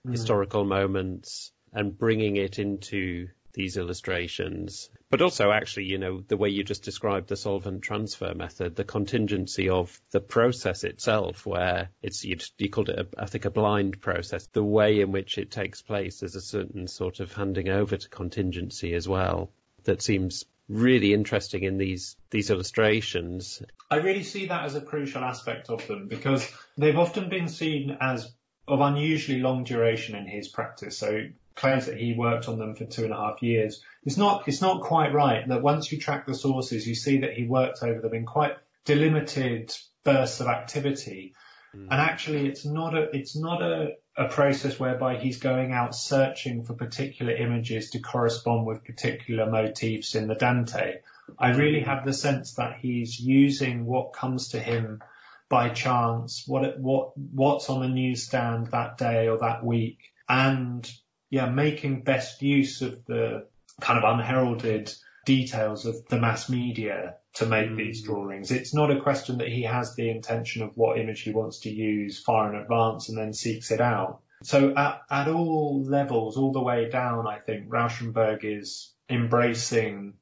historical 0.09 0.63
moments, 0.63 1.51
and 1.73 1.97
bringing 1.97 2.37
it 2.37 2.59
into 2.59 3.27
these 3.53 3.77
illustrations. 3.77 4.89
But 5.09 5.21
also, 5.21 5.51
actually, 5.51 5.85
you 5.85 5.97
know, 5.97 6.21
the 6.27 6.37
way 6.37 6.49
you 6.49 6.63
just 6.63 6.83
described 6.83 7.29
the 7.29 7.35
solvent 7.35 7.81
transfer 7.81 8.33
method, 8.33 8.75
the 8.75 8.83
contingency 8.83 9.69
of 9.69 9.99
the 10.11 10.19
process 10.19 10.83
itself, 10.83 11.45
where 11.45 11.89
it's 12.01 12.23
you, 12.23 12.37
called 12.69 12.89
it, 12.89 12.99
a, 12.99 13.21
I 13.21 13.25
think, 13.25 13.45
a 13.45 13.49
blind 13.49 14.01
process. 14.01 14.47
The 14.47 14.63
way 14.63 15.01
in 15.01 15.11
which 15.11 15.37
it 15.37 15.51
takes 15.51 15.81
place, 15.81 16.19
there's 16.19 16.35
a 16.35 16.41
certain 16.41 16.87
sort 16.87 17.19
of 17.19 17.33
handing 17.33 17.69
over 17.69 17.97
to 17.97 18.09
contingency 18.09 18.93
as 18.93 19.07
well 19.07 19.51
that 19.83 20.01
seems 20.01 20.45
really 20.67 21.13
interesting 21.13 21.63
in 21.63 21.77
these 21.77 22.15
these 22.29 22.51
illustrations. 22.51 23.61
I 23.89 23.97
really 23.97 24.23
see 24.23 24.45
that 24.47 24.65
as 24.65 24.75
a 24.75 24.81
crucial 24.81 25.23
aspect 25.23 25.69
of 25.69 25.85
them 25.87 26.07
because 26.07 26.47
they've 26.77 26.97
often 26.97 27.29
been 27.29 27.47
seen 27.47 27.97
as 27.99 28.31
of 28.67 28.81
unusually 28.81 29.39
long 29.39 29.63
duration 29.63 30.15
in 30.15 30.27
his 30.27 30.47
practice. 30.47 30.97
So 30.97 31.23
claims 31.59 31.85
that 31.85 31.97
he 31.97 32.13
worked 32.13 32.47
on 32.47 32.57
them 32.57 32.75
for 32.75 32.85
two 32.85 33.03
and 33.03 33.13
a 33.13 33.17
half 33.17 33.43
years. 33.43 33.83
It's 34.03 34.17
not, 34.17 34.47
it's 34.47 34.61
not 34.61 34.81
quite 34.81 35.13
right 35.13 35.47
that 35.47 35.61
once 35.61 35.91
you 35.91 35.99
track 35.99 36.25
the 36.25 36.33
sources, 36.33 36.87
you 36.87 36.95
see 36.95 37.19
that 37.19 37.33
he 37.33 37.45
worked 37.45 37.83
over 37.83 37.99
them 37.99 38.13
in 38.13 38.25
quite 38.25 38.53
delimited 38.85 39.75
bursts 40.03 40.39
of 40.39 40.47
activity. 40.47 41.33
Hmm. 41.73 41.87
And 41.91 42.01
actually 42.01 42.47
it's 42.47 42.65
not 42.65 42.95
a, 42.95 43.09
it's 43.15 43.35
not 43.35 43.61
a, 43.61 43.95
a 44.17 44.29
process 44.29 44.79
whereby 44.79 45.17
he's 45.17 45.39
going 45.39 45.73
out 45.73 45.93
searching 45.93 46.63
for 46.63 46.73
particular 46.73 47.35
images 47.35 47.91
to 47.91 47.99
correspond 47.99 48.65
with 48.65 48.85
particular 48.85 49.49
motifs 49.49 50.15
in 50.15 50.27
the 50.27 50.35
Dante. 50.35 50.99
I 51.37 51.51
really 51.51 51.81
have 51.81 52.05
the 52.05 52.13
sense 52.13 52.55
that 52.55 52.77
he's 52.79 53.19
using 53.19 53.85
what 53.85 54.13
comes 54.13 54.49
to 54.49 54.59
him 54.59 55.01
by 55.49 55.69
chance, 55.69 56.43
what 56.47 56.79
what 56.79 57.17
what's 57.17 57.69
on 57.69 57.81
the 57.81 57.87
newsstand 57.87 58.67
that 58.67 58.97
day 58.97 59.27
or 59.27 59.39
that 59.39 59.63
week, 59.63 59.99
and 60.27 60.89
yeah, 61.29 61.49
making 61.49 62.03
best 62.03 62.41
use 62.41 62.81
of 62.81 63.05
the 63.05 63.47
kind 63.81 64.03
of 64.03 64.19
unheralded 64.19 64.93
details 65.25 65.85
of 65.85 65.95
the 66.07 66.19
mass 66.19 66.49
media 66.49 67.15
to 67.33 67.45
make 67.45 67.69
mm. 67.69 67.77
these 67.77 68.03
drawings. 68.03 68.51
It's 68.51 68.73
not 68.73 68.91
a 68.91 69.01
question 69.01 69.37
that 69.37 69.47
he 69.47 69.63
has 69.63 69.95
the 69.95 70.09
intention 70.09 70.63
of 70.63 70.71
what 70.75 70.97
image 70.97 71.21
he 71.21 71.31
wants 71.31 71.59
to 71.59 71.69
use 71.69 72.21
far 72.21 72.53
in 72.53 72.59
advance 72.59 73.09
and 73.09 73.17
then 73.17 73.33
seeks 73.33 73.71
it 73.71 73.81
out. 73.81 74.21
So 74.43 74.73
at, 74.75 75.01
at 75.09 75.27
all 75.27 75.83
levels, 75.83 76.37
all 76.37 76.51
the 76.51 76.61
way 76.61 76.89
down, 76.89 77.27
I 77.27 77.39
think 77.39 77.69
Rauschenberg 77.69 78.39
is 78.43 78.93
embracing 79.09 80.13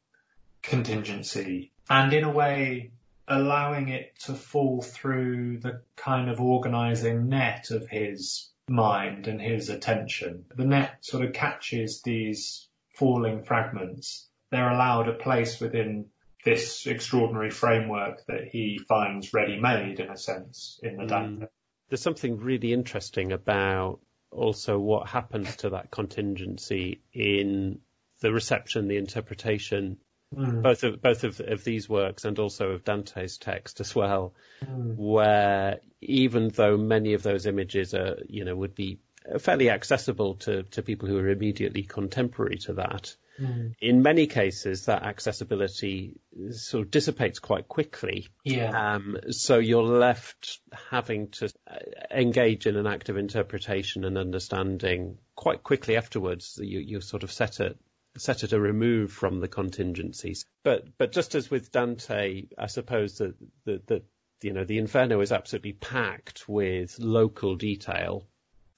contingency 0.61 1.71
and 1.89 2.11
in 2.11 2.23
a 2.23 2.31
way 2.31 2.91
allowing 3.27 3.89
it 3.89 4.19
to 4.21 4.33
fall 4.33 4.81
through 4.81 5.59
the 5.59 5.81
kind 5.95 6.29
of 6.29 6.39
organizing 6.39 7.29
net 7.29 7.71
of 7.71 7.87
his 7.87 8.49
mind 8.69 9.27
and 9.27 9.41
his 9.41 9.69
attention. 9.69 10.45
The 10.55 10.65
net 10.65 10.97
sort 11.01 11.25
of 11.25 11.33
catches 11.33 12.01
these 12.01 12.67
falling 12.95 13.43
fragments. 13.43 14.27
They're 14.51 14.69
allowed 14.69 15.07
a 15.07 15.13
place 15.13 15.59
within 15.59 16.07
this 16.43 16.85
extraordinary 16.87 17.49
framework 17.49 18.25
that 18.27 18.45
he 18.45 18.79
finds 18.87 19.33
ready-made 19.33 19.99
in 19.99 20.09
a 20.09 20.17
sense 20.17 20.79
in 20.83 20.97
the 20.97 21.03
mm. 21.03 21.09
Dante. 21.09 21.45
There's 21.89 22.01
something 22.01 22.37
really 22.37 22.73
interesting 22.73 23.31
about 23.31 23.99
also 24.31 24.77
what 24.77 25.07
happens 25.07 25.55
to 25.57 25.71
that 25.71 25.91
contingency 25.91 27.01
in 27.13 27.79
the 28.21 28.31
reception, 28.31 28.87
the 28.87 28.97
interpretation 28.97 29.97
Mm. 30.35 30.61
both 30.61 30.83
of 30.83 31.01
both 31.01 31.23
of, 31.23 31.39
of 31.39 31.63
these 31.63 31.87
works 31.87 32.25
and 32.25 32.37
also 32.37 32.71
of 32.71 32.83
Dante's 32.83 33.37
text 33.37 33.79
as 33.79 33.95
well, 33.95 34.33
mm. 34.61 34.95
where 34.97 35.79
even 36.01 36.49
though 36.49 36.77
many 36.77 37.13
of 37.13 37.23
those 37.23 37.45
images 37.45 37.93
are 37.93 38.17
you 38.27 38.43
know 38.43 38.55
would 38.55 38.75
be 38.75 38.99
fairly 39.39 39.69
accessible 39.69 40.35
to, 40.35 40.63
to 40.63 40.81
people 40.81 41.07
who 41.07 41.17
are 41.17 41.29
immediately 41.29 41.83
contemporary 41.83 42.57
to 42.57 42.73
that, 42.73 43.15
mm. 43.39 43.73
in 43.81 44.01
many 44.01 44.27
cases 44.27 44.85
that 44.85 45.03
accessibility 45.03 46.19
sort 46.51 46.85
of 46.85 46.91
dissipates 46.91 47.39
quite 47.39 47.67
quickly. 47.67 48.27
Yeah. 48.43 48.95
Um, 48.95 49.17
so 49.31 49.57
you're 49.57 49.83
left 49.83 50.59
having 50.89 51.29
to 51.29 51.51
uh, 51.69 51.75
engage 52.11 52.67
in 52.67 52.75
an 52.75 52.87
active 52.87 53.17
interpretation 53.17 54.05
and 54.05 54.17
understanding 54.17 55.17
quite 55.35 55.63
quickly 55.63 55.97
afterwards. 55.97 56.59
You, 56.61 56.79
you're 56.79 57.01
sort 57.01 57.23
of 57.23 57.31
set 57.31 57.59
at 57.59 57.75
set 58.17 58.43
at 58.43 58.53
a 58.53 58.59
remove 58.59 59.11
from 59.11 59.39
the 59.39 59.47
contingencies. 59.47 60.45
But 60.63 60.97
but 60.97 61.11
just 61.11 61.35
as 61.35 61.49
with 61.49 61.71
Dante, 61.71 62.47
I 62.57 62.67
suppose 62.67 63.17
that 63.17 63.35
that, 63.65 64.03
you 64.41 64.53
know 64.53 64.63
the 64.63 64.77
Inferno 64.77 65.21
is 65.21 65.31
absolutely 65.31 65.73
packed 65.73 66.47
with 66.47 66.99
local 66.99 67.55
detail. 67.55 68.27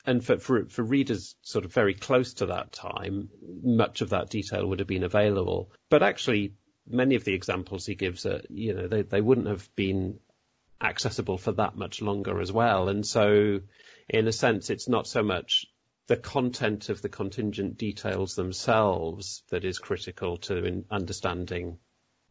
And 0.06 0.24
for, 0.24 0.38
for 0.38 0.66
for 0.66 0.84
readers 0.84 1.36
sort 1.42 1.66
of 1.66 1.74
very 1.74 1.94
close 1.94 2.36
to 2.36 2.48
that 2.48 2.72
time, 2.72 3.30
much 3.64 4.02
of 4.02 4.10
that 4.12 4.30
detail 4.30 4.66
would 4.68 4.80
have 4.80 4.88
been 4.88 5.04
available. 5.04 5.72
But 5.90 6.04
actually, 6.04 6.54
many 6.88 7.16
of 7.16 7.24
the 7.24 7.34
examples 7.34 7.86
he 7.86 7.96
gives 7.96 8.26
are, 8.26 8.42
you 8.50 8.74
know, 8.74 8.88
they, 8.88 9.04
they 9.04 9.22
wouldn't 9.22 9.48
have 9.48 9.70
been 9.76 10.20
accessible 10.82 11.38
for 11.38 11.52
that 11.54 11.76
much 11.76 12.02
longer 12.02 12.40
as 12.40 12.52
well. 12.52 12.90
And 12.90 13.06
so, 13.06 13.60
in 14.08 14.28
a 14.28 14.32
sense, 14.32 14.70
it's 14.70 14.88
not 14.88 15.08
so 15.08 15.22
much 15.22 15.66
the 16.10 16.18
content 16.18 16.90
of 16.90 17.04
the 17.04 17.08
contingent 17.08 17.78
details 17.78 18.34
themselves 18.34 19.44
that 19.52 19.64
is 19.64 19.78
critical 19.78 20.38
to 20.38 20.84
understanding 20.90 21.78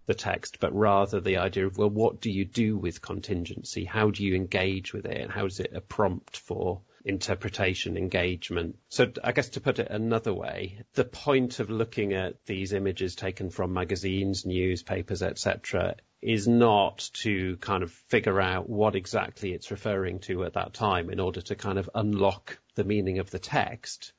the 0.07 0.15
text, 0.15 0.59
but 0.59 0.75
rather 0.75 1.21
the 1.21 1.37
idea 1.37 1.65
of, 1.65 1.79
well, 1.79 1.89
what 1.89 2.21
do 2.21 2.29
you 2.29 2.45
do 2.45 2.77
with 2.77 3.01
contingency? 3.01 3.85
How 3.85 4.11
do 4.11 4.25
you 4.25 4.35
engage 4.35 4.93
with 4.93 5.07
it? 5.07 5.31
How 5.31 5.47
is 5.47 5.61
it 5.61 5.71
a 5.75 5.81
prompt 5.81 6.39
for 6.39 6.81
interpretation, 7.05 7.97
engagement? 7.97 8.79
So 8.89 9.13
I 9.23 9.31
guess 9.31 9.51
to 9.51 9.61
put 9.61 9.79
it 9.79 9.93
another 9.93 10.35
way, 10.35 10.83
the 10.95 11.05
point 11.05 11.61
of 11.61 11.71
looking 11.71 12.15
at 12.15 12.45
these 12.47 12.73
images 12.73 13.15
taken 13.15 13.49
from 13.49 13.75
magazines, 13.75 14.45
newspapers, 14.45 15.23
etc., 15.23 15.95
is 16.21 16.49
not 16.49 17.11
to 17.13 17.57
kind 17.59 17.85
of 17.85 17.93
figure 17.93 18.41
out 18.41 18.69
what 18.69 18.97
exactly 18.97 19.53
it's 19.53 19.71
referring 19.71 20.19
to 20.19 20.43
at 20.43 20.55
that 20.55 20.75
time 20.75 21.11
in 21.11 21.21
order 21.21 21.41
to 21.43 21.55
kind 21.55 21.79
of 21.79 21.89
unlock 21.95 22.59
the 22.79 22.85
meaning 22.85 23.19
of 23.19 23.31
the 23.31 23.39
text. 23.39 24.13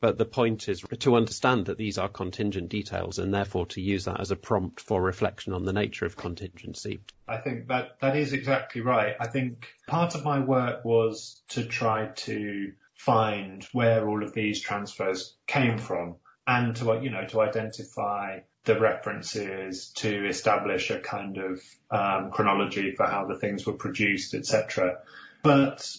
But 0.00 0.18
the 0.18 0.24
point 0.24 0.68
is 0.68 0.80
to 0.98 1.14
understand 1.14 1.66
that 1.66 1.78
these 1.78 1.96
are 1.96 2.08
contingent 2.08 2.70
details 2.70 3.20
and 3.20 3.32
therefore 3.32 3.66
to 3.66 3.80
use 3.80 4.06
that 4.06 4.20
as 4.20 4.32
a 4.32 4.36
prompt 4.36 4.80
for 4.80 5.00
reflection 5.00 5.52
on 5.52 5.64
the 5.64 5.72
nature 5.72 6.04
of 6.06 6.16
contingency. 6.16 6.98
I 7.28 7.36
think 7.36 7.68
that 7.68 8.00
that 8.00 8.16
is 8.16 8.32
exactly 8.32 8.80
right. 8.80 9.14
I 9.20 9.28
think 9.28 9.68
part 9.86 10.16
of 10.16 10.24
my 10.24 10.40
work 10.40 10.84
was 10.84 11.40
to 11.50 11.64
try 11.64 12.06
to 12.26 12.72
find 12.96 13.62
where 13.72 14.08
all 14.08 14.24
of 14.24 14.34
these 14.34 14.60
transfers 14.60 15.36
came 15.46 15.78
from 15.78 16.16
and 16.48 16.74
to, 16.76 16.98
you 17.00 17.10
know, 17.10 17.24
to 17.26 17.40
identify 17.40 18.40
the 18.64 18.80
references 18.80 19.92
to 19.96 20.26
establish 20.26 20.90
a 20.90 20.98
kind 20.98 21.38
of 21.38 21.62
um, 21.92 22.32
chronology 22.32 22.92
for 22.96 23.06
how 23.06 23.26
the 23.26 23.38
things 23.38 23.64
were 23.64 23.72
produced, 23.72 24.34
etc. 24.34 24.98
But 25.44 25.96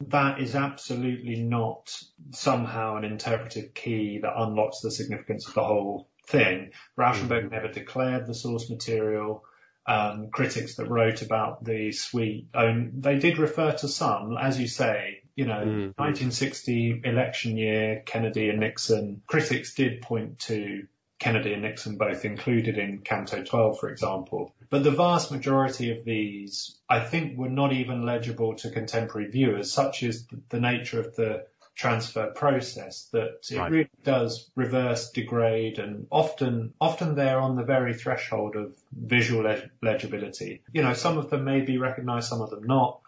that 0.00 0.40
is 0.40 0.54
absolutely 0.54 1.36
not 1.36 1.96
somehow 2.32 2.96
an 2.96 3.04
interpretive 3.04 3.74
key 3.74 4.18
that 4.22 4.32
unlocks 4.36 4.80
the 4.80 4.90
significance 4.90 5.46
of 5.48 5.54
the 5.54 5.64
whole 5.64 6.08
thing. 6.26 6.72
Rauschenberg 6.98 7.44
mm-hmm. 7.44 7.54
never 7.54 7.68
declared 7.68 8.26
the 8.26 8.34
source 8.34 8.70
material. 8.70 9.44
Um, 9.86 10.30
critics 10.32 10.76
that 10.76 10.88
wrote 10.88 11.20
about 11.20 11.62
the 11.62 11.92
suite, 11.92 12.48
um, 12.54 12.92
they 13.00 13.18
did 13.18 13.36
refer 13.36 13.72
to 13.72 13.86
some, 13.86 14.34
as 14.38 14.58
you 14.58 14.66
say, 14.66 15.20
you 15.36 15.44
know, 15.44 15.60
mm-hmm. 15.60 16.02
1960 16.02 17.02
election 17.04 17.58
year, 17.58 18.02
Kennedy 18.06 18.48
and 18.48 18.60
Nixon, 18.60 19.20
critics 19.26 19.74
did 19.74 20.00
point 20.00 20.38
to 20.40 20.86
Kennedy 21.18 21.52
and 21.52 21.62
Nixon 21.62 21.96
both 21.96 22.24
included 22.24 22.76
in 22.76 22.98
Canto 22.98 23.42
12, 23.42 23.78
for 23.78 23.88
example. 23.88 24.52
But 24.68 24.82
the 24.82 24.90
vast 24.90 25.30
majority 25.30 25.96
of 25.96 26.04
these, 26.04 26.76
I 26.88 27.00
think, 27.00 27.38
were 27.38 27.48
not 27.48 27.72
even 27.72 28.04
legible 28.04 28.56
to 28.56 28.70
contemporary 28.70 29.30
viewers, 29.30 29.72
such 29.72 30.02
is 30.02 30.26
the 30.48 30.60
nature 30.60 31.00
of 31.00 31.14
the 31.16 31.46
transfer 31.74 32.26
process 32.26 33.08
that 33.12 33.40
it 33.50 33.58
right. 33.58 33.70
really 33.70 33.90
does 34.04 34.48
reverse 34.54 35.10
degrade 35.10 35.80
and 35.80 36.06
often 36.10 36.72
often 36.80 37.16
they're 37.16 37.40
on 37.40 37.56
the 37.56 37.64
very 37.64 37.94
threshold 37.94 38.54
of 38.54 38.76
visual 38.92 39.42
leg- 39.42 39.70
legibility. 39.82 40.62
You 40.72 40.82
know, 40.82 40.94
some 40.94 41.18
of 41.18 41.30
them 41.30 41.44
may 41.44 41.62
be 41.62 41.78
recognized, 41.78 42.28
some 42.28 42.42
of 42.42 42.50
them 42.50 42.64
not. 42.64 43.00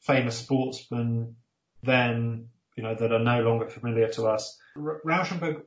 Famous 0.00 0.36
sportsmen 0.36 1.36
then, 1.82 2.48
you 2.76 2.82
know, 2.82 2.94
that 2.94 3.12
are 3.12 3.18
no 3.18 3.42
longer 3.42 3.68
familiar 3.68 4.08
to 4.08 4.26
us. 4.26 4.58
R- 4.76 5.00
Rauschenberg 5.04 5.62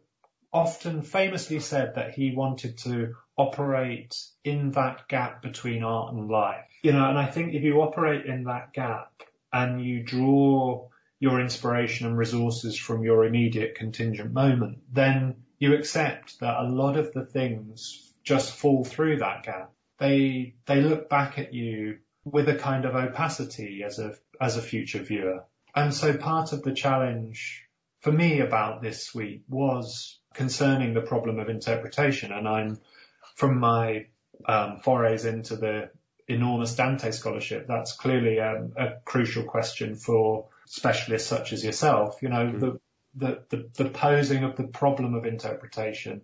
often 0.54 1.02
famously 1.02 1.60
said 1.60 1.96
that 1.96 2.14
he 2.14 2.36
wanted 2.36 2.78
to 2.78 3.16
operate 3.36 4.16
in 4.44 4.72
that 4.72 5.08
gap 5.08 5.42
between 5.42 5.84
art 5.84 6.14
and 6.14 6.30
life. 6.30 6.70
You 6.84 6.94
know, 6.94 7.10
and 7.10 7.18
I 7.18 7.26
think 7.26 7.54
if 7.54 7.64
you 7.64 7.82
operate 7.82 8.26
in 8.26 8.44
that 8.44 8.72
gap 8.74 9.12
and 9.52 9.84
you 9.84 10.04
draw 10.04 10.90
your 11.20 11.42
inspiration 11.42 12.06
and 12.06 12.18
resources 12.18 12.78
from 12.78 13.04
your 13.04 13.26
immediate 13.26 13.76
contingent 13.76 14.32
moment, 14.32 14.80
then 14.92 15.36
you 15.58 15.74
accept 15.74 16.40
that 16.42 16.60
a 16.60 16.70
lot 16.70 16.98
of 16.98 17.14
the 17.14 17.26
things 17.26 18.14
just 18.24 18.54
fall 18.54 18.84
through 18.84 19.18
that 19.18 19.44
gap. 19.44 19.72
They, 19.98 20.56
they 20.66 20.82
look 20.82 21.10
back 21.10 21.40
at 21.40 21.54
you 21.54 22.00
with 22.26 22.48
a 22.48 22.56
kind 22.56 22.86
of 22.86 22.96
opacity 22.96 23.84
as 23.86 24.00
a, 24.00 24.16
as 24.40 24.58
a 24.58 24.62
future 24.62 25.02
viewer. 25.02 25.46
And 25.76 25.94
so 25.94 26.16
part 26.16 26.54
of 26.54 26.62
the 26.62 26.74
challenge 26.74 27.64
for 28.02 28.12
me 28.12 28.42
about 28.42 28.82
this 28.82 29.06
suite 29.06 29.44
was 29.48 30.20
concerning 30.34 30.94
the 30.94 31.02
problem 31.02 31.40
of 31.40 31.50
interpretation. 31.50 32.32
And 32.32 32.48
I'm, 32.48 32.80
from 33.36 33.60
my 33.60 34.08
um, 34.46 34.80
forays 34.80 35.26
into 35.26 35.56
the 35.56 35.90
enormous 36.28 36.76
Dante 36.76 37.12
scholarship, 37.12 37.68
that's 37.68 37.94
clearly 37.94 38.38
a, 38.38 38.68
a 38.76 38.94
crucial 39.06 39.44
question 39.44 39.96
for 39.96 40.48
specialists 40.66 41.28
such 41.28 41.54
as 41.54 41.64
yourself. 41.64 42.22
You 42.22 42.30
know, 42.30 42.46
mm. 42.46 42.60
the, 42.60 42.80
the, 43.16 43.44
the, 43.50 43.84
the 43.84 43.90
posing 43.90 44.44
of 44.44 44.56
the 44.56 44.64
problem 44.64 45.14
of 45.16 45.26
interpretation 45.26 46.22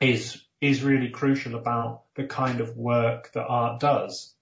is 0.00 0.42
is 0.60 0.82
really 0.82 1.08
crucial 1.08 1.54
about 1.54 2.02
the 2.14 2.24
kind 2.24 2.60
of 2.60 2.76
work 2.76 3.32
that 3.32 3.46
art 3.46 3.80
does. 3.80 4.34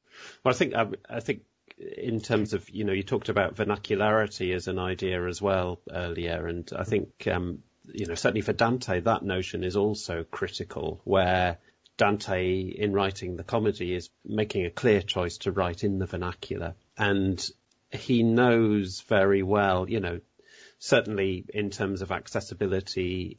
Well, 0.44 0.52
I 0.52 0.56
think 0.56 0.74
I, 0.74 0.86
I 1.08 1.20
think 1.20 1.42
in 1.78 2.20
terms 2.20 2.54
of 2.54 2.68
you 2.70 2.84
know 2.84 2.92
you 2.92 3.02
talked 3.02 3.28
about 3.28 3.54
vernacularity 3.54 4.54
as 4.54 4.68
an 4.68 4.78
idea 4.78 5.26
as 5.26 5.40
well 5.40 5.80
earlier, 5.90 6.46
and 6.46 6.68
I 6.76 6.84
think 6.84 7.26
um, 7.28 7.62
you 7.92 8.07
know, 8.07 8.14
certainly 8.14 8.42
for 8.42 8.53
Dante, 8.53 9.01
that 9.01 9.22
notion 9.22 9.64
is 9.64 9.77
also 9.77 10.24
critical, 10.24 11.01
where 11.05 11.59
Dante, 11.96 12.61
in 12.61 12.92
writing 12.92 13.37
the 13.37 13.44
comedy, 13.44 13.94
is 13.94 14.11
making 14.24 14.66
a 14.66 14.70
clear 14.70 15.03
choice 15.03 15.38
to 15.38 15.53
write 15.53 15.85
in 15.85 15.98
the 15.98 16.07
vernacular. 16.07 16.74
And 16.96 17.44
he 17.90 18.22
knows 18.22 19.01
very 19.01 19.42
well, 19.42 19.88
you 19.88 20.01
know, 20.01 20.20
certainly 20.79 21.44
in 21.53 21.70
terms 21.70 22.03
of 22.03 22.12
accessibility, 22.12 23.38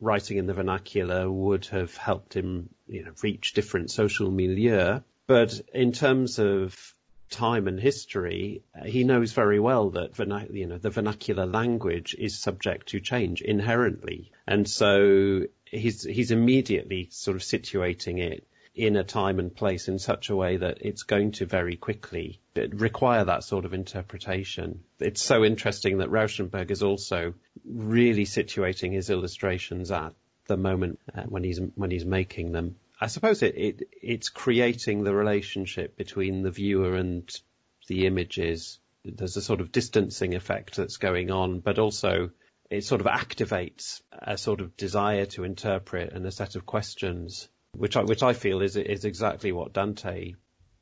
writing 0.00 0.38
in 0.38 0.46
the 0.46 0.54
vernacular 0.54 1.30
would 1.30 1.66
have 1.66 1.96
helped 1.96 2.34
him, 2.34 2.68
you 2.86 3.04
know, 3.04 3.12
reach 3.22 3.52
different 3.52 3.90
social 3.90 4.30
milieu. 4.30 5.00
But 5.26 5.60
in 5.72 5.92
terms 5.92 6.38
of 6.38 6.94
time 7.32 7.66
and 7.66 7.80
history, 7.80 8.62
he 8.84 9.02
knows 9.02 9.32
very 9.32 9.58
well 9.58 9.90
that 9.90 10.18
you 10.52 10.66
know 10.66 10.78
the 10.78 10.90
vernacular 10.90 11.46
language 11.46 12.14
is 12.18 12.38
subject 12.38 12.88
to 12.88 13.00
change 13.00 13.42
inherently, 13.42 14.30
and 14.46 14.68
so 14.68 15.42
he's 15.64 16.04
he's 16.04 16.30
immediately 16.30 17.08
sort 17.10 17.36
of 17.36 17.42
situating 17.42 18.20
it 18.20 18.46
in 18.74 18.96
a 18.96 19.04
time 19.04 19.38
and 19.38 19.54
place 19.54 19.88
in 19.88 19.98
such 19.98 20.30
a 20.30 20.36
way 20.36 20.56
that 20.56 20.78
it's 20.80 21.02
going 21.02 21.32
to 21.32 21.44
very 21.44 21.76
quickly 21.76 22.40
require 22.54 23.24
that 23.24 23.44
sort 23.44 23.64
of 23.64 23.74
interpretation. 23.74 24.82
It's 24.98 25.22
so 25.22 25.44
interesting 25.44 25.98
that 25.98 26.10
Rauschenberg 26.10 26.70
is 26.70 26.82
also 26.82 27.34
really 27.66 28.24
situating 28.24 28.92
his 28.92 29.10
illustrations 29.10 29.90
at 29.90 30.14
the 30.46 30.56
moment 30.56 31.00
uh, 31.14 31.22
when 31.22 31.44
he's 31.44 31.60
when 31.74 31.90
he's 31.90 32.04
making 32.04 32.52
them. 32.52 32.76
I 33.02 33.08
suppose 33.08 33.42
it, 33.42 33.54
it 33.56 33.88
it's 34.00 34.28
creating 34.28 35.02
the 35.02 35.12
relationship 35.12 35.96
between 35.96 36.42
the 36.42 36.52
viewer 36.52 36.94
and 36.94 37.28
the 37.88 38.06
images. 38.06 38.78
There's 39.04 39.36
a 39.36 39.42
sort 39.42 39.60
of 39.60 39.72
distancing 39.72 40.36
effect 40.36 40.76
that's 40.76 40.98
going 40.98 41.32
on, 41.32 41.58
but 41.58 41.80
also 41.80 42.30
it 42.70 42.84
sort 42.84 43.00
of 43.00 43.08
activates 43.08 44.02
a 44.12 44.38
sort 44.38 44.60
of 44.60 44.76
desire 44.76 45.26
to 45.26 45.42
interpret 45.42 46.12
and 46.12 46.24
a 46.24 46.30
set 46.30 46.54
of 46.54 46.64
questions 46.64 47.48
which 47.76 47.96
I, 47.96 48.02
which 48.04 48.22
I 48.22 48.34
feel 48.34 48.62
is 48.62 48.76
is 48.76 49.04
exactly 49.04 49.50
what 49.50 49.72
Dante 49.72 50.34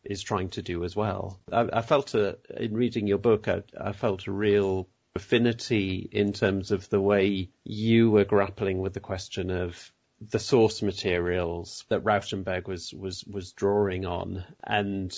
is 0.05 0.23
trying 0.23 0.51
to 0.51 0.63
do 0.63 0.85
as 0.85 0.95
well. 0.95 1.41
I, 1.51 1.69
I 1.73 1.83
felt 1.83 2.15
a, 2.15 2.37
in 2.55 2.75
reading 2.75 3.07
your 3.07 3.19
book, 3.19 3.49
I, 3.49 3.63
I 3.81 3.93
felt 3.93 4.27
a 4.27 4.33
real 4.33 4.89
affinity 5.15 6.09
in 6.13 6.35
terms 6.35 6.71
of 6.71 6.91
the 6.91 7.01
way 7.01 7.49
you 7.65 8.11
were 8.11 8.27
grappling 8.27 8.79
with 8.79 8.93
the 8.93 9.01
question 9.01 9.51
of 9.51 9.91
the 10.21 10.39
source 10.39 10.83
materials 10.83 11.85
that 11.89 12.05
Rauschenberg 12.05 12.67
was 12.67 12.93
was 12.93 13.25
was 13.25 13.53
drawing 13.53 14.05
on 14.05 14.45
and 14.63 15.13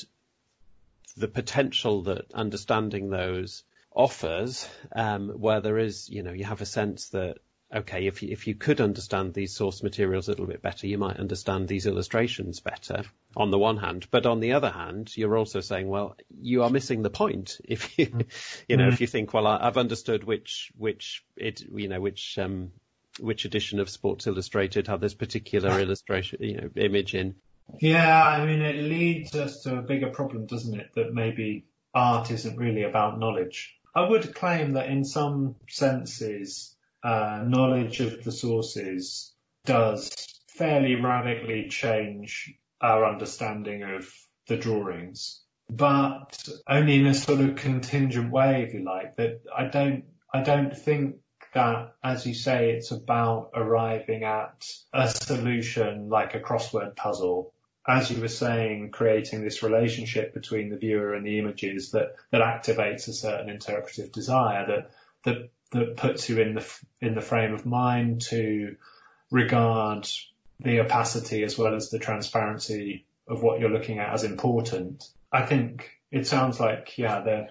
the 1.17 1.29
potential 1.29 2.03
that 2.03 2.33
understanding 2.33 3.11
those 3.11 3.65
offers, 3.95 4.67
um, 4.95 5.29
where 5.29 5.61
there 5.61 5.79
is, 5.79 6.09
you 6.09 6.23
know, 6.23 6.33
you 6.33 6.45
have 6.45 6.63
a 6.63 6.67
sense 6.67 7.11
that 7.11 7.39
okay, 7.75 8.07
if 8.07 8.23
you, 8.23 8.29
if 8.31 8.47
you 8.47 8.55
could 8.55 8.81
understand 8.81 9.33
these 9.33 9.55
source 9.55 9.83
materials 9.83 10.29
a 10.29 10.33
little 10.33 10.47
bit 10.47 10.61
better, 10.61 10.87
you 10.87 10.99
might 10.99 11.17
understand 11.17 11.67
these 11.67 11.87
illustrations 11.87 12.61
better 12.61 13.05
on 13.35 13.51
the 13.51 13.59
one 13.59 13.79
hand. 13.79 14.07
But 14.11 14.27
on 14.27 14.41
the 14.41 14.53
other 14.53 14.71
hand, 14.71 15.17
you're 15.17 15.39
also 15.39 15.61
saying, 15.61 15.89
well, 15.89 16.17
you 16.39 16.65
are 16.65 16.71
missing 16.71 17.03
the 17.03 17.11
point. 17.11 17.59
If 17.65 17.99
you, 17.99 18.27
you 18.69 18.77
know, 18.77 18.89
mm. 18.89 18.93
if 18.93 19.01
you 19.01 19.07
think, 19.07 19.33
well, 19.33 19.47
I, 19.47 19.65
have 19.65 19.79
understood 19.79 20.25
which, 20.25 20.71
which 20.77 21.25
it, 21.37 21.63
you 21.63 21.89
know, 21.89 22.01
which, 22.01 22.39
um, 22.39 22.73
which 23.19 23.45
edition 23.45 23.81
of 23.81 23.91
Sports 23.91 24.27
Illustrated 24.27 24.87
had 24.87 25.01
this 25.01 25.15
particular 25.15 25.79
illustration, 25.81 26.39
you 26.43 26.57
know, 26.57 26.71
image 26.77 27.15
in. 27.15 27.35
Yeah, 27.79 28.23
I 28.23 28.45
mean, 28.45 28.61
it 28.61 28.77
leads 28.77 29.35
us 29.35 29.63
to 29.63 29.79
a 29.79 29.83
bigger 29.83 30.11
problem, 30.11 30.47
doesn't 30.47 30.79
it? 30.79 30.91
That 30.95 31.15
maybe 31.15 31.67
art 31.95 32.31
isn't 32.31 32.57
really 32.57 32.83
about 32.85 33.19
knowledge. 33.19 33.77
I 33.95 34.09
would 34.09 34.35
claim 34.35 34.73
that 34.73 34.89
in 34.89 35.05
some 35.05 35.57
senses, 35.69 36.77
uh, 37.03 37.45
knowledge 37.47 38.01
of 38.01 38.25
the 38.25 38.33
sources 38.33 39.35
does 39.65 40.11
fairly 40.49 40.95
radically 40.97 41.69
change 41.69 42.55
our 42.81 43.05
understanding 43.05 43.83
of 43.83 44.09
the 44.49 44.57
drawings, 44.57 45.43
but 45.69 46.49
only 46.69 46.97
in 46.97 47.07
a 47.07 47.15
sort 47.15 47.41
of 47.41 47.57
contingent 47.57 48.31
way, 48.33 48.65
if 48.67 48.75
you 48.75 48.85
like, 48.85 49.17
that 49.17 49.43
I 49.57 49.67
don't, 49.67 50.05
I 50.33 50.43
don't 50.43 50.77
think 50.77 51.17
that, 51.55 51.95
as 52.03 52.27
you 52.27 52.35
say, 52.35 52.71
it's 52.71 52.91
about 52.91 53.51
arriving 53.55 54.25
at 54.25 54.71
a 54.93 55.09
solution 55.09 56.09
like 56.09 56.35
a 56.35 56.41
crossword 56.41 56.97
puzzle. 56.97 57.53
As 57.87 58.11
you 58.11 58.21
were 58.21 58.29
saying, 58.29 58.91
creating 58.91 59.43
this 59.43 59.63
relationship 59.63 60.35
between 60.35 60.71
the 60.71 60.77
viewer 60.77 61.15
and 61.15 61.27
the 61.27 61.39
images 61.39 61.91
that, 61.91 62.15
that 62.31 62.41
activates 62.41 63.09
a 63.09 63.13
certain 63.13 63.51
interpretive 63.51 64.13
desire 64.13 64.67
that, 64.67 64.91
that 65.25 65.51
that 65.73 65.97
puts 65.97 66.29
you 66.29 66.41
in 66.41 66.55
the 66.55 66.79
in 67.01 67.15
the 67.15 67.21
frame 67.21 67.53
of 67.53 67.67
mind 67.67 68.21
to 68.21 68.77
regard 69.31 70.09
the 70.61 70.81
opacity 70.81 71.43
as 71.43 71.59
well 71.59 71.75
as 71.75 71.91
the 71.91 71.99
transparency 71.99 73.05
of 73.27 73.43
what 73.43 73.59
you're 73.59 73.71
looking 73.71 73.99
at 73.99 74.13
as 74.13 74.25
important. 74.25 75.09
I 75.33 75.43
think 75.47 75.91
it 76.11 76.27
sounds 76.27 76.61
like 76.61 76.99
yeah 76.99 77.21
there 77.21 77.49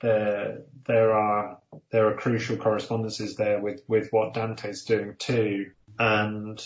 there 0.00 0.62
there 0.86 1.12
are 1.12 1.58
there 1.90 2.08
are 2.08 2.16
crucial 2.16 2.56
correspondences 2.56 3.36
there 3.36 3.60
with 3.60 3.82
with 3.88 4.08
what 4.10 4.34
Dante's 4.34 4.84
doing 4.84 5.14
too, 5.18 5.70
and 5.98 6.62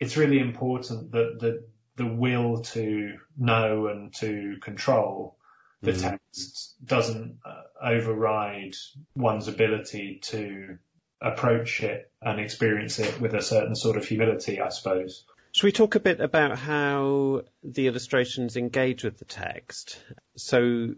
it's 0.00 0.16
really 0.16 0.38
important 0.38 1.12
that 1.12 1.38
the 1.40 1.64
the 1.96 2.06
will 2.06 2.62
to 2.62 3.14
know 3.36 3.88
and 3.88 4.14
to 4.14 4.56
control 4.60 5.36
the 5.82 5.92
mm. 5.92 6.00
text 6.00 6.74
doesn't 6.84 7.38
uh, 7.44 7.62
override 7.82 8.74
one's 9.14 9.48
ability 9.48 10.20
to 10.22 10.78
approach 11.20 11.82
it 11.82 12.10
and 12.22 12.40
experience 12.40 12.98
it 12.98 13.20
with 13.20 13.34
a 13.34 13.42
certain 13.42 13.74
sort 13.74 13.96
of 13.96 14.04
humility, 14.04 14.60
I 14.60 14.68
suppose. 14.70 15.24
Should 15.52 15.64
we 15.64 15.72
talk 15.72 15.94
a 15.94 16.00
bit 16.00 16.20
about 16.20 16.58
how 16.58 17.42
the 17.62 17.86
illustrations 17.86 18.56
engage 18.56 19.04
with 19.04 19.18
the 19.18 19.24
text? 19.24 20.00
So 20.36 20.94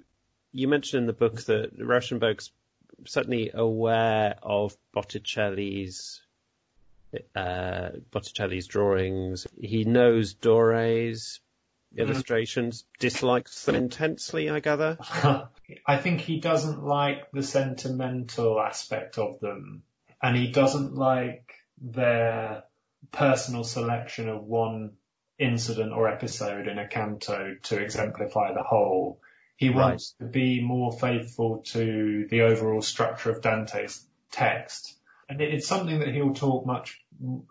you 0.53 0.69
mentioned 0.69 1.03
in 1.03 1.07
the 1.07 1.13
book 1.13 1.43
that 1.45 1.79
Rauschenberg's 1.79 2.51
certainly 3.07 3.51
aware 3.53 4.37
of 4.43 4.77
Botticelli's 4.93 6.21
uh, 7.35 7.91
Botticelli's 8.11 8.67
drawings. 8.67 9.47
He 9.61 9.85
knows 9.85 10.35
Dore's 10.35 11.41
Mm-hmm. 11.93 12.03
illustrations, 12.03 12.85
dislikes 13.01 13.65
them 13.65 13.75
intensely, 13.75 14.49
I 14.49 14.61
gather. 14.61 14.97
I 15.87 15.97
think 15.97 16.21
he 16.21 16.39
doesn't 16.39 16.85
like 16.85 17.33
the 17.33 17.43
sentimental 17.43 18.61
aspect 18.61 19.19
of 19.19 19.41
them, 19.41 19.83
and 20.23 20.37
he 20.37 20.53
doesn't 20.53 20.95
like 20.95 21.53
their 21.81 22.63
personal 23.11 23.65
selection 23.65 24.29
of 24.29 24.45
one 24.45 24.93
incident 25.37 25.93
or 25.93 26.07
episode 26.07 26.69
in 26.69 26.79
a 26.79 26.87
canto 26.87 27.57
to 27.65 27.79
exemplify 27.79 28.53
the 28.53 28.63
whole. 28.63 29.21
He 29.61 29.69
wants 29.69 30.15
to 30.19 30.25
be 30.25 30.63
more 30.63 30.91
faithful 30.91 31.59
to 31.67 32.27
the 32.31 32.41
overall 32.41 32.81
structure 32.81 33.31
of 33.31 33.43
Dante's 33.43 34.03
text. 34.33 34.97
And 35.29 35.39
it's 35.43 35.67
something 35.67 35.99
that 35.99 36.09
he'll 36.09 36.33
talk 36.33 36.65
much 36.65 36.99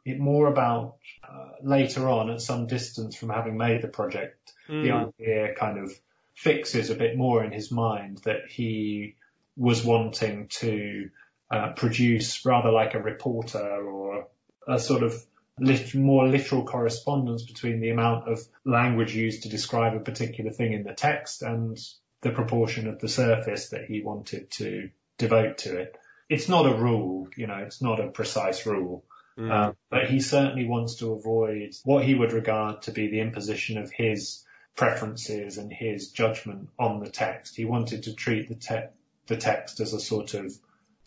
more 0.06 0.48
about 0.48 0.95
uh, 1.24 1.50
later 1.62 2.10
on 2.10 2.32
at 2.32 2.41
some 2.41 2.65
distance 2.65 3.15
from 3.15 3.30
having 3.30 3.58
made 3.58 3.84
the 3.84 3.89
project. 3.89 4.54
Mm. 4.67 4.84
The 4.84 4.89
hmm. 4.89 5.24
idea 5.24 5.54
kind 5.54 5.78
of 5.78 5.91
fixes 6.34 6.89
a 6.89 6.95
bit 6.95 7.15
more 7.15 7.43
in 7.43 7.52
his 7.52 7.69
mind 7.72 8.22
that 8.24 8.50
he 8.50 9.15
was 9.56 9.86
wanting 9.86 10.48
to 10.48 11.12
uh, 11.52 11.74
produce 11.74 12.43
rather 12.43 12.72
like 12.72 12.95
a 12.95 13.04
reporter 13.04 13.86
or 13.86 14.26
a 14.67 14.80
sort 14.80 15.04
of 15.04 15.13
lit- 15.62 15.95
more 15.95 16.28
literal 16.28 16.65
correspondence 16.65 17.43
between 17.43 17.80
the 17.80 17.89
amount 17.89 18.28
of 18.28 18.39
language 18.65 19.15
used 19.15 19.43
to 19.43 19.50
describe 19.50 19.95
a 19.95 20.00
particular 20.00 20.52
thing 20.52 20.74
in 20.74 20.84
the 20.84 20.93
text 20.93 21.41
and 21.41 21.78
the 22.22 22.32
proportion 22.32 22.88
of 22.88 23.00
the 23.00 23.08
surface 23.08 23.69
that 23.69 23.86
he 23.86 24.02
wanted 24.02 24.52
to 24.52 24.89
devote 25.17 25.60
to 25.60 25.78
it. 25.78 25.98
It's 26.28 26.50
not 26.50 26.65
a 26.65 26.76
rule, 26.76 27.28
you 27.36 27.48
know, 27.48 27.58
it's 27.58 27.82
not 27.82 28.00
a 28.00 28.10
precise 28.10 28.65
rule. 28.65 29.06
Mm. 29.38 29.52
Uh, 29.52 29.74
but 29.89 30.10
he 30.10 30.19
certainly 30.19 30.65
wants 30.65 30.95
to 30.95 31.13
avoid 31.13 31.74
what 31.86 32.04
he 32.04 32.13
would 32.13 32.34
regard 32.34 32.84
to 32.84 32.91
be 32.91 33.08
the 33.08 33.22
imposition 33.22 33.78
of 33.78 33.91
his 33.91 34.43
preferences 34.76 35.58
and 35.58 35.72
his 35.72 36.12
judgment 36.12 36.69
on 36.78 37.00
the 37.00 37.10
text. 37.10 37.56
He 37.56 37.65
wanted 37.65 38.04
to 38.04 38.13
treat 38.13 38.50
the, 38.50 38.56
te- 38.56 38.89
the 39.28 39.38
text 39.38 39.80
as 39.80 39.93
a 39.93 40.00
sort 40.00 40.34
of 40.34 40.54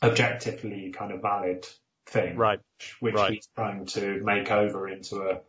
objectively 0.02 0.90
kind 0.90 1.12
of 1.12 1.22
valid 1.22 1.66
thing, 2.06 2.36
right? 2.36 2.60
Which 3.00 3.14
right. 3.14 3.32
he's 3.34 3.48
trying 3.54 3.86
to 3.86 4.20
make 4.22 4.50
over 4.50 4.88
into 4.88 5.22
a, 5.22 5.40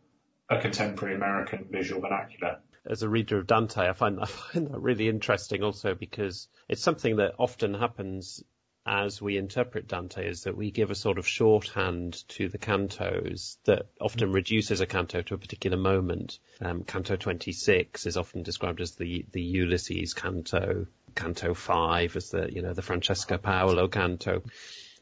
a 0.54 0.60
contemporary 0.60 1.14
American 1.14 1.66
visual 1.70 2.00
vernacular 2.00 2.58
as 2.86 3.02
a 3.02 3.08
reader 3.08 3.38
of 3.38 3.46
Dante, 3.46 3.88
I 3.88 3.94
find, 3.94 4.20
I 4.22 4.26
find 4.26 4.68
that 4.68 4.78
really 4.78 5.08
interesting 5.08 5.62
also 5.62 5.94
because 5.94 6.48
it's 6.68 6.82
something 6.82 7.16
that 7.16 7.34
often 7.38 7.74
happens 7.74 8.44
as 8.86 9.20
we 9.20 9.38
interpret 9.38 9.88
Dante 9.88 10.28
is 10.28 10.42
that 10.42 10.56
we 10.56 10.70
give 10.70 10.90
a 10.90 10.94
sort 10.94 11.16
of 11.16 11.26
shorthand 11.26 12.22
to 12.28 12.50
the 12.50 12.58
cantos 12.58 13.56
that 13.64 13.86
often 13.98 14.30
reduces 14.30 14.82
a 14.82 14.86
canto 14.86 15.22
to 15.22 15.34
a 15.34 15.38
particular 15.38 15.78
moment. 15.78 16.38
Um, 16.60 16.84
canto 16.84 17.16
26 17.16 18.04
is 18.04 18.18
often 18.18 18.42
described 18.42 18.82
as 18.82 18.92
the, 18.92 19.24
the 19.32 19.40
Ulysses 19.40 20.12
canto, 20.12 20.86
canto 21.14 21.54
5 21.54 22.16
as 22.16 22.30
the, 22.30 22.52
you 22.52 22.60
know, 22.60 22.74
the 22.74 22.82
Francesca 22.82 23.38
Paolo 23.38 23.88
canto. 23.88 24.42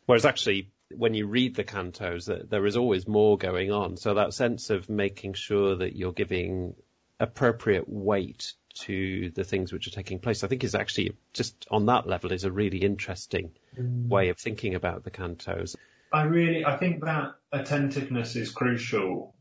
Whereas 0.07 0.27
actually, 0.27 0.71
when 0.97 1.15
you 1.15 1.27
read 1.27 1.55
the 1.55 1.65
cantos, 1.65 2.27
that 2.27 2.51
there 2.51 2.67
is 2.67 2.77
always 2.77 3.07
more 3.07 3.39
going 3.39 3.73
on. 3.73 3.97
So 3.97 4.15
that 4.15 4.35
sense 4.35 4.71
of 4.71 4.89
making 4.89 5.35
sure 5.35 5.77
that 5.77 5.97
you're 5.97 6.13
giving 6.13 6.75
appropriate 7.21 7.89
weight 7.89 8.53
to 8.75 9.31
the 9.31 9.45
things 9.45 9.73
which 9.73 9.87
are 9.87 9.91
taking 9.91 10.19
place, 10.19 10.45
I 10.45 10.49
think 10.49 10.65
is 10.65 10.75
actually 10.75 11.17
just 11.33 11.67
on 11.71 11.87
that 11.87 12.07
level 12.07 12.33
is 12.33 12.45
a 12.45 12.53
really 12.53 12.79
interesting 12.79 13.53
mm. 13.79 14.09
way 14.09 14.31
of 14.31 14.39
thinking 14.39 14.75
about 14.75 15.05
the 15.05 15.11
cantos. 15.11 15.77
I 16.13 16.23
really, 16.25 16.65
I 16.65 16.77
think 16.77 17.05
that 17.05 17.35
attentiveness 17.53 18.37
is 18.37 18.51
crucial. 18.51 19.35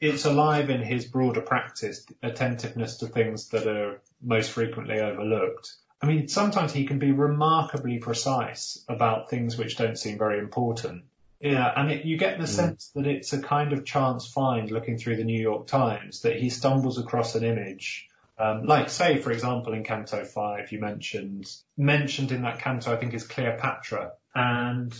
It's 0.00 0.24
alive 0.24 0.70
in 0.70 0.82
his 0.82 1.06
broader 1.06 1.40
practice, 1.40 2.06
attentiveness 2.22 2.98
to 2.98 3.06
things 3.06 3.48
that 3.48 3.66
are 3.66 4.00
most 4.22 4.50
frequently 4.52 5.00
overlooked. 5.00 5.74
I 6.04 6.06
mean, 6.06 6.28
sometimes 6.28 6.74
he 6.74 6.84
can 6.84 6.98
be 6.98 7.12
remarkably 7.12 7.96
precise 7.96 8.84
about 8.90 9.30
things 9.30 9.56
which 9.56 9.78
don't 9.78 9.98
seem 9.98 10.18
very 10.18 10.38
important. 10.38 11.04
Yeah, 11.40 11.72
and 11.74 11.90
it, 11.90 12.04
you 12.04 12.18
get 12.18 12.36
the 12.36 12.44
mm. 12.44 12.48
sense 12.48 12.90
that 12.94 13.06
it's 13.06 13.32
a 13.32 13.40
kind 13.40 13.72
of 13.72 13.86
chance 13.86 14.26
find 14.26 14.70
looking 14.70 14.98
through 14.98 15.16
the 15.16 15.24
New 15.24 15.40
York 15.40 15.66
Times 15.66 16.20
that 16.20 16.36
he 16.36 16.50
stumbles 16.50 16.98
across 16.98 17.36
an 17.36 17.44
image. 17.44 18.10
Um, 18.38 18.66
like 18.66 18.90
say, 18.90 19.16
for 19.16 19.32
example, 19.32 19.72
in 19.72 19.82
Canto 19.82 20.26
5, 20.26 20.72
you 20.72 20.78
mentioned, 20.78 21.50
mentioned 21.74 22.32
in 22.32 22.42
that 22.42 22.58
canto, 22.58 22.92
I 22.92 22.96
think 22.96 23.14
is 23.14 23.26
Cleopatra. 23.26 24.12
And, 24.34 24.94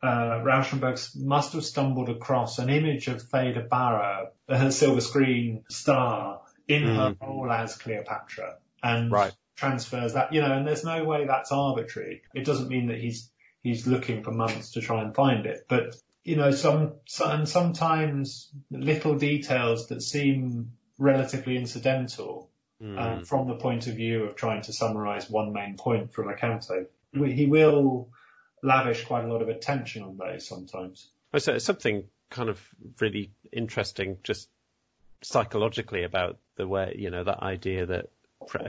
uh, 0.00 0.38
Rauschenberg 0.44 1.16
must 1.16 1.54
have 1.54 1.64
stumbled 1.64 2.10
across 2.10 2.60
an 2.60 2.70
image 2.70 3.08
of 3.08 3.22
Theda 3.22 3.62
Bara, 3.62 4.28
her 4.48 4.70
silver 4.70 5.00
screen 5.00 5.64
star, 5.68 6.42
in 6.68 6.84
mm. 6.84 6.94
her 6.94 7.16
role 7.26 7.50
as 7.50 7.74
Cleopatra. 7.74 8.58
And 8.84 9.10
right. 9.10 9.32
Transfers 9.58 10.14
that, 10.14 10.32
you 10.32 10.40
know, 10.40 10.52
and 10.52 10.66
there's 10.66 10.84
no 10.84 11.04
way 11.04 11.26
that's 11.26 11.50
arbitrary. 11.52 12.22
It 12.34 12.44
doesn't 12.44 12.68
mean 12.68 12.86
that 12.86 12.98
he's 12.98 13.30
he's 13.62 13.86
looking 13.86 14.22
for 14.22 14.30
months 14.30 14.72
to 14.72 14.80
try 14.80 15.02
and 15.02 15.14
find 15.14 15.46
it. 15.46 15.66
But 15.68 15.96
you 16.24 16.36
know, 16.36 16.50
some, 16.50 16.94
and 17.24 17.48
sometimes 17.48 18.50
little 18.70 19.16
details 19.16 19.88
that 19.88 20.02
seem 20.02 20.72
relatively 20.98 21.56
incidental 21.56 22.50
mm. 22.82 22.98
uh, 22.98 23.24
from 23.24 23.48
the 23.48 23.54
point 23.54 23.86
of 23.86 23.94
view 23.94 24.24
of 24.24 24.36
trying 24.36 24.62
to 24.62 24.72
summarize 24.72 25.28
one 25.28 25.52
main 25.52 25.76
point 25.76 26.12
from 26.12 26.28
a 26.28 26.34
canto. 26.34 26.86
He 27.12 27.46
will 27.46 28.10
lavish 28.62 29.04
quite 29.04 29.24
a 29.24 29.32
lot 29.32 29.42
of 29.42 29.48
attention 29.48 30.02
on 30.02 30.16
those 30.16 30.46
sometimes. 30.46 31.08
So 31.36 31.58
something 31.58 32.04
kind 32.30 32.48
of 32.48 32.60
really 33.00 33.30
interesting, 33.50 34.18
just 34.22 34.48
psychologically 35.22 36.04
about 36.04 36.38
the 36.56 36.68
way, 36.68 36.94
you 36.98 37.10
know, 37.10 37.24
that 37.24 37.42
idea 37.42 37.86
that 37.86 38.10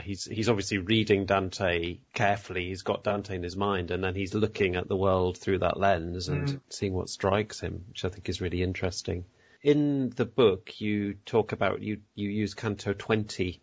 he's 0.01 0.25
he's 0.25 0.49
obviously 0.49 0.77
reading 0.77 1.25
Dante 1.25 1.99
carefully. 2.13 2.67
He's 2.67 2.81
got 2.81 3.03
Dante 3.03 3.35
in 3.35 3.43
his 3.43 3.55
mind, 3.55 3.91
and 3.91 4.03
then 4.03 4.15
he's 4.15 4.33
looking 4.33 4.75
at 4.75 4.87
the 4.87 4.95
world 4.95 5.37
through 5.37 5.59
that 5.59 5.79
lens 5.79 6.29
and 6.29 6.47
mm. 6.47 6.59
seeing 6.69 6.93
what 6.93 7.09
strikes 7.09 7.59
him, 7.59 7.85
which 7.89 8.05
I 8.05 8.09
think 8.09 8.29
is 8.29 8.41
really 8.41 8.63
interesting. 8.63 9.25
In 9.61 10.09
the 10.09 10.25
book, 10.25 10.79
you 10.79 11.15
talk 11.25 11.51
about 11.51 11.81
you 11.81 12.01
you 12.15 12.29
use 12.29 12.53
Canto 12.53 12.93
20 12.93 13.61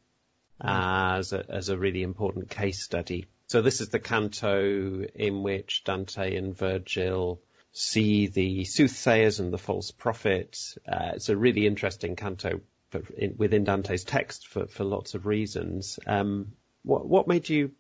mm. 0.63 1.19
as 1.19 1.33
a, 1.33 1.45
as 1.49 1.69
a 1.69 1.79
really 1.79 2.03
important 2.03 2.51
case 2.51 2.83
study. 2.83 3.27
So 3.49 3.63
this 3.63 3.81
is 3.81 3.91
the 3.91 4.01
canto 4.01 5.05
in 5.15 5.43
which 5.43 5.85
Dante 5.85 6.37
and 6.37 6.57
Virgil 6.57 7.41
see 7.73 8.27
the 8.27 8.65
soothsayers 8.65 9.39
and 9.39 9.53
the 9.53 9.59
false 9.59 9.91
prophets. 9.93 10.79
Uh, 10.87 11.13
it's 11.15 11.29
a 11.29 11.37
really 11.37 11.67
interesting 11.67 12.17
canto 12.17 12.61
for, 13.01 13.13
in, 13.15 13.35
within 13.37 13.65
Dante's 13.65 14.05
text 14.05 14.49
for, 14.49 14.67
for 14.67 14.85
lots 14.85 15.15
of 15.15 15.27
reasons. 15.27 15.99
Um, 16.07 16.53
what, 16.83 17.07
what 17.07 17.29
made 17.29 17.49
you 17.49 17.73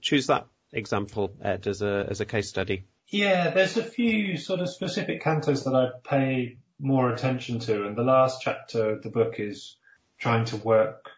choose 0.00 0.28
that 0.28 0.46
example, 0.72 1.34
Ed, 1.42 1.66
as 1.66 1.82
a, 1.82 2.06
as 2.08 2.20
a 2.20 2.26
case 2.26 2.48
study? 2.48 2.84
Yeah, 3.08 3.50
there's 3.50 3.76
a 3.76 3.84
few 3.84 4.36
sort 4.36 4.60
of 4.60 4.68
specific 4.68 5.22
cantos 5.22 5.64
that 5.64 5.74
I 5.74 5.90
pay 6.08 6.58
more 6.78 7.12
attention 7.12 7.60
to, 7.60 7.86
and 7.86 7.96
the 7.96 8.02
last 8.02 8.42
chapter 8.42 8.90
of 8.90 9.02
the 9.02 9.10
book 9.10 9.34
is 9.38 9.76
trying 10.18 10.46
to 10.46 10.56
work 10.56 11.10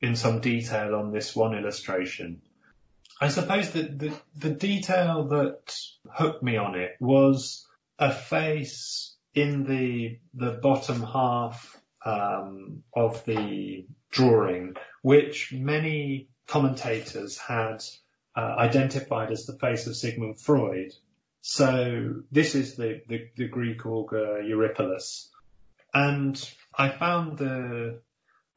in 0.00 0.16
some 0.16 0.40
detail 0.40 0.94
on 0.94 1.12
this 1.12 1.34
one 1.34 1.54
illustration. 1.54 2.42
I 3.20 3.28
suppose 3.28 3.70
that 3.70 3.98
the, 3.98 4.12
the 4.36 4.50
detail 4.50 5.28
that 5.28 5.76
hooked 6.12 6.42
me 6.42 6.56
on 6.56 6.74
it 6.74 6.92
was 7.00 7.66
a 7.98 8.12
face 8.12 9.14
in 9.34 9.64
the 9.64 10.18
the 10.34 10.52
bottom 10.52 11.02
half 11.02 11.80
um, 12.04 12.82
of 12.94 13.24
the 13.24 13.86
drawing, 14.10 14.76
which 15.02 15.52
many 15.52 16.28
commentators 16.46 17.38
had 17.38 17.82
uh, 18.36 18.54
identified 18.58 19.30
as 19.30 19.46
the 19.46 19.58
face 19.58 19.86
of 19.86 19.96
Sigmund 19.96 20.40
Freud. 20.40 20.92
So 21.40 22.22
this 22.30 22.54
is 22.54 22.76
the, 22.76 23.02
the, 23.08 23.28
the 23.36 23.48
Greek 23.48 23.84
augur 23.86 24.40
Eurypylus. 24.42 25.30
And 25.92 26.36
I 26.76 26.88
found 26.88 27.38
the, 27.38 28.00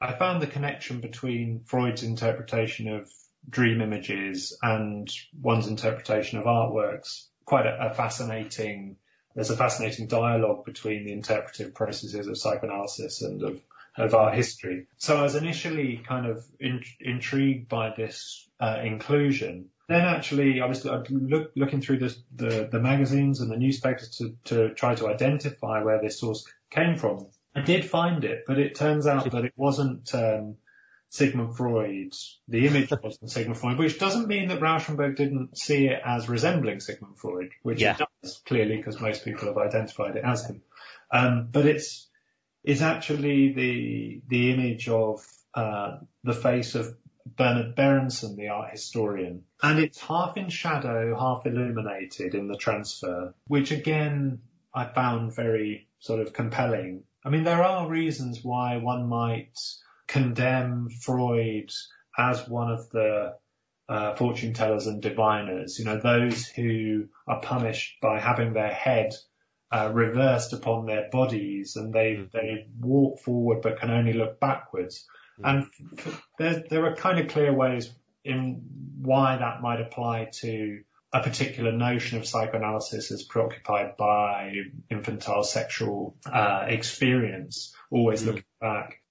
I 0.02 0.14
found 0.14 0.42
the 0.42 0.48
connection 0.48 1.02
between 1.02 1.62
Freud's 1.66 2.04
interpretation 2.04 2.88
of 2.88 3.10
dream 3.50 3.82
images 3.82 4.58
and 4.62 5.10
one's 5.40 5.68
interpretation 5.68 6.40
of 6.40 6.46
artworks 6.46 7.28
quite 7.46 7.66
a, 7.66 7.90
a 7.90 7.94
fascinating 7.94 8.98
there's 9.38 9.52
a 9.52 9.56
fascinating 9.56 10.08
dialogue 10.08 10.66
between 10.66 11.06
the 11.06 11.12
interpretive 11.12 11.76
processes 11.76 12.26
of 12.26 12.36
psychoanalysis 12.40 13.22
and 13.22 13.44
of, 13.44 13.62
of 13.96 14.16
art 14.16 14.34
history. 14.34 14.88
So 14.98 15.16
I 15.16 15.22
was 15.22 15.36
initially 15.36 16.04
kind 16.08 16.26
of 16.26 16.44
in, 16.60 16.84
intrigued 17.00 17.70
by 17.70 17.94
this 17.96 18.50
uh, 18.60 18.80
inclusion. 18.84 19.66
Then 19.88 20.02
actually 20.02 20.60
I 20.60 20.66
was 20.66 20.84
look, 20.86 21.52
looking 21.56 21.82
through 21.82 22.00
the, 22.00 22.18
the, 22.36 22.70
the, 22.72 22.80
magazines 22.80 23.40
and 23.40 23.52
the 23.52 23.58
newspapers 23.58 24.18
to, 24.18 24.36
to 24.46 24.74
try 24.74 24.96
to 24.96 25.08
identify 25.08 25.84
where 25.84 26.02
this 26.02 26.20
source 26.20 26.52
came 26.72 26.98
from. 26.98 27.28
I 27.56 27.62
did 27.62 27.86
find 27.86 28.24
it, 28.24 28.44
but 28.48 28.58
it 28.58 28.74
turns 28.74 29.06
out 29.06 29.30
that 29.32 29.46
it 29.46 29.54
wasn't 29.56 30.16
um, 30.16 30.56
Sigmund 31.10 31.56
Freud, 31.56 32.14
the 32.48 32.68
image 32.68 32.92
wasn't 33.04 33.32
Sigmund 33.32 33.58
Freud, 33.58 33.78
which 33.78 34.00
doesn't 34.00 34.28
mean 34.28 34.50
that 34.50 34.60
Rauschenberg 34.60 35.16
didn't 35.16 35.58
see 35.58 35.88
it 35.88 36.02
as 36.06 36.30
resembling 36.30 36.80
Sigmund 36.80 37.18
Freud, 37.18 37.50
which 37.64 37.82
yeah. 37.82 37.96
it 38.00 38.08
does 38.22 38.42
clearly 38.46 38.78
because 38.78 39.00
most 39.00 39.24
people 39.24 39.48
have 39.48 39.58
identified 39.58 40.16
it 40.16 40.24
as 40.24 40.46
him. 40.46 40.62
Um, 41.12 41.48
but 41.52 41.66
it's 41.66 42.08
it's 42.64 42.82
actually 42.82 43.54
the 43.54 44.22
the 44.28 44.52
image 44.52 44.90
of 44.90 45.26
uh, 45.54 45.98
the 46.24 46.34
face 46.34 46.76
of 46.76 46.96
Bernard 47.26 47.76
Berenson, 47.76 48.36
the 48.36 48.50
art 48.50 48.72
historian, 48.72 49.44
and 49.62 49.80
it's 49.80 50.00
half 50.00 50.38
in 50.38 50.50
shadow, 50.50 51.18
half 51.18 51.46
illuminated 51.46 52.36
in 52.36 52.48
the 52.48 52.58
transfer, 52.58 53.34
which 53.48 53.72
again 53.72 54.42
I 54.74 54.86
found 54.86 55.36
very 55.36 55.88
sort 56.00 56.20
of 56.20 56.34
compelling. 56.34 57.04
I 57.24 57.30
mean, 57.30 57.44
there 57.44 57.64
are 57.64 57.90
reasons 57.90 58.44
why 58.44 58.78
one 58.78 59.08
might 59.08 59.58
condemn 60.08 60.90
Freud 60.90 61.72
as 62.18 62.48
one 62.48 62.72
of 62.72 62.90
the 62.90 63.36
uh, 63.90 64.16
fortune 64.16 64.54
tellers 64.54 64.88
and 64.88 65.02
diviners, 65.02 65.80
you 65.80 65.86
know, 65.86 66.00
those 66.00 66.46
who 66.48 67.08
are 67.28 67.42
punished 67.42 68.00
by 68.02 68.20
having 68.20 68.54
their 68.54 68.74
head 68.74 69.14
uh, 69.72 69.90
reversed 69.94 70.54
upon 70.54 70.86
their 70.86 71.10
bodies 71.12 71.76
and 71.76 71.94
they, 71.94 72.16
mm. 72.16 72.32
they 72.32 72.68
walk 72.80 73.20
forward 73.20 73.62
but 73.62 73.80
can 73.80 73.92
only 73.92 74.14
look 74.14 74.40
backwards. 74.40 75.06
Mm. 75.40 75.70
And 75.94 76.20
there, 76.38 76.64
there 76.70 76.86
are 76.86 76.96
kind 76.96 77.20
of 77.20 77.28
clear 77.28 77.54
ways 77.54 77.94
in 78.24 78.62
why 79.02 79.38
that 79.38 79.62
might 79.62 79.82
apply 79.82 80.30
to 80.42 80.82
a 81.14 81.22
particular 81.22 81.72
notion 81.72 82.18
of 82.18 82.28
psychoanalysis 82.28 83.12
as 83.12 83.24
preoccupied 83.24 83.96
by 83.98 84.54
infantile 84.90 85.44
sexual 85.44 86.18
uh, 86.26 86.66
experience, 86.68 87.74
always 87.90 88.24
mm. 88.24 88.28
looking 88.28 88.44
back. 88.60 89.02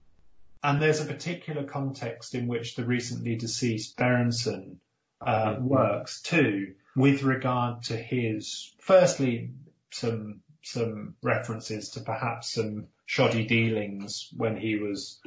And 0.63 0.81
there's 0.81 1.01
a 1.01 1.05
particular 1.05 1.65
context 1.65 2.35
in 2.35 2.47
which 2.47 2.75
the 2.75 2.85
recently 2.85 3.37
deceased 3.37 3.97
Berenson 3.97 4.81
uh, 5.21 5.55
mm-hmm. 5.55 5.65
works 5.65 6.23
too, 6.23 6.75
with 6.95 7.23
regard 7.23 7.85
to 7.85 7.97
his, 7.97 8.73
firstly, 8.81 9.51
some 9.91 10.41
some 10.63 11.15
references 11.23 11.91
to 11.91 12.01
perhaps 12.01 12.53
some 12.53 12.89
shoddy 13.05 13.47
dealings 13.47 14.29
when 14.37 14.57
he 14.57 14.77
was 14.77 15.21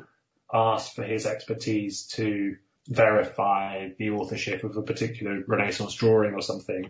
asked 0.53 0.95
for 0.95 1.03
his 1.03 1.25
expertise 1.25 2.07
to 2.07 2.57
verify 2.87 3.87
the 3.97 4.09
authorship 4.09 4.65
of 4.65 4.75
a 4.75 4.81
particular 4.81 5.41
Renaissance 5.47 5.93
drawing 5.93 6.33
or 6.33 6.41
something. 6.41 6.89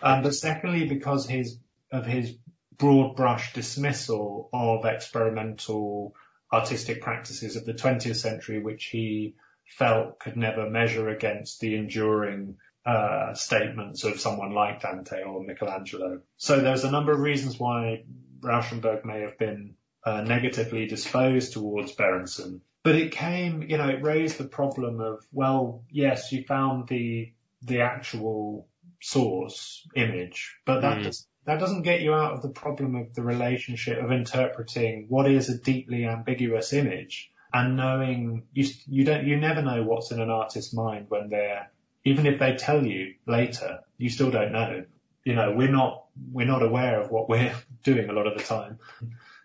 Um, 0.00 0.22
but 0.22 0.34
secondly, 0.34 0.86
because 0.86 1.26
his 1.26 1.58
of 1.90 2.06
his 2.06 2.36
broad 2.76 3.16
brush 3.16 3.52
dismissal 3.52 4.48
of 4.52 4.84
experimental 4.84 6.14
artistic 6.52 7.02
practices 7.02 7.56
of 7.56 7.64
the 7.64 7.74
20th 7.74 8.16
century, 8.16 8.60
which 8.60 8.86
he 8.86 9.34
felt 9.66 10.18
could 10.18 10.36
never 10.36 10.68
measure 10.68 11.08
against 11.08 11.60
the 11.60 11.76
enduring 11.76 12.56
uh, 12.86 13.34
statements 13.34 14.04
of 14.04 14.20
someone 14.20 14.54
like 14.54 14.80
Dante 14.80 15.22
or 15.22 15.44
Michelangelo. 15.44 16.20
So 16.38 16.60
there's 16.60 16.84
a 16.84 16.90
number 16.90 17.12
of 17.12 17.20
reasons 17.20 17.58
why 17.58 18.04
Rauschenberg 18.40 19.04
may 19.04 19.20
have 19.20 19.36
been 19.38 19.74
uh, 20.04 20.22
negatively 20.22 20.86
disposed 20.86 21.52
towards 21.52 21.92
Berenson. 21.92 22.62
But 22.82 22.94
it 22.94 23.12
came, 23.12 23.62
you 23.62 23.76
know, 23.76 23.88
it 23.88 24.02
raised 24.02 24.38
the 24.38 24.48
problem 24.48 25.00
of, 25.00 25.26
well, 25.32 25.84
yes, 25.90 26.32
you 26.32 26.44
found 26.44 26.88
the 26.88 27.32
the 27.60 27.80
actual 27.80 28.68
source 29.00 29.86
image, 29.94 30.56
but 30.64 30.80
that 30.80 30.98
mm 30.98 31.26
that 31.48 31.58
doesn't 31.58 31.80
get 31.80 32.02
you 32.02 32.12
out 32.12 32.34
of 32.34 32.42
the 32.42 32.50
problem 32.50 32.94
of 32.94 33.14
the 33.14 33.22
relationship 33.22 34.04
of 34.04 34.12
interpreting 34.12 35.06
what 35.08 35.30
is 35.30 35.48
a 35.48 35.56
deeply 35.56 36.04
ambiguous 36.04 36.74
image 36.74 37.32
and 37.54 37.74
knowing 37.74 38.42
you, 38.52 38.68
you 38.86 39.04
don't, 39.04 39.26
you 39.26 39.38
never 39.38 39.62
know 39.62 39.82
what's 39.82 40.10
in 40.10 40.20
an 40.20 40.28
artist's 40.28 40.74
mind 40.74 41.06
when 41.08 41.30
they're, 41.30 41.70
even 42.04 42.26
if 42.26 42.38
they 42.38 42.56
tell 42.56 42.84
you 42.84 43.14
later, 43.26 43.78
you 43.96 44.10
still 44.10 44.30
don't 44.30 44.52
know. 44.52 44.84
you 45.24 45.34
know, 45.34 45.52
we're 45.52 45.70
not, 45.70 46.04
we're 46.30 46.46
not 46.46 46.62
aware 46.62 47.00
of 47.00 47.10
what 47.10 47.30
we're 47.30 47.54
doing 47.82 48.10
a 48.10 48.12
lot 48.12 48.26
of 48.26 48.36
the 48.36 48.44
time. 48.44 48.78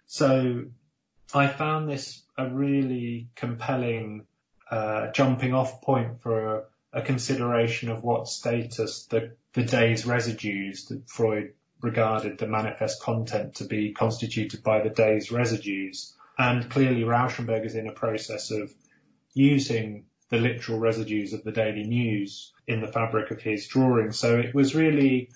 So 0.06 0.66
I 1.34 1.48
found 1.48 1.88
this 1.88 2.22
a 2.38 2.50
really 2.50 3.30
compelling, 3.34 4.26
uh, 4.70 5.12
jumping 5.12 5.54
off 5.54 5.82
point 5.82 6.22
for 6.22 6.68
a, 6.92 7.00
a 7.00 7.02
consideration 7.02 7.90
of 7.90 8.04
what 8.04 8.28
status 8.28 9.06
the, 9.06 9.38
the 9.54 9.64
day's 9.64 10.06
residues 10.06 10.88
that 10.88 11.10
Freud 11.10 11.54
regarded 11.84 12.38
the 12.38 12.48
manifest 12.48 13.04
content 13.04 13.56
to 13.56 13.66
be 13.66 13.92
constituted 13.92 14.64
by 14.64 14.82
the 14.82 14.90
day's 14.90 15.32
residues. 15.32 16.16
And 16.38 16.70
clearly 16.72 17.04
Rauschenberg 17.04 17.66
is 17.66 17.76
in 17.76 17.88
a 17.88 17.92
process 17.92 18.50
of 18.50 18.74
using 19.34 20.06
the 20.30 20.38
literal 20.38 20.80
residues 20.80 21.34
of 21.34 21.44
the 21.44 21.52
daily 21.52 21.84
news 21.84 22.54
in 22.68 22.82
the 22.82 22.88
fabric 22.88 23.30
of 23.32 23.42
his 23.42 23.68
drawing. 23.68 24.14
So 24.14 24.40
it 24.40 24.56
was 24.56 24.74
really 24.74 25.30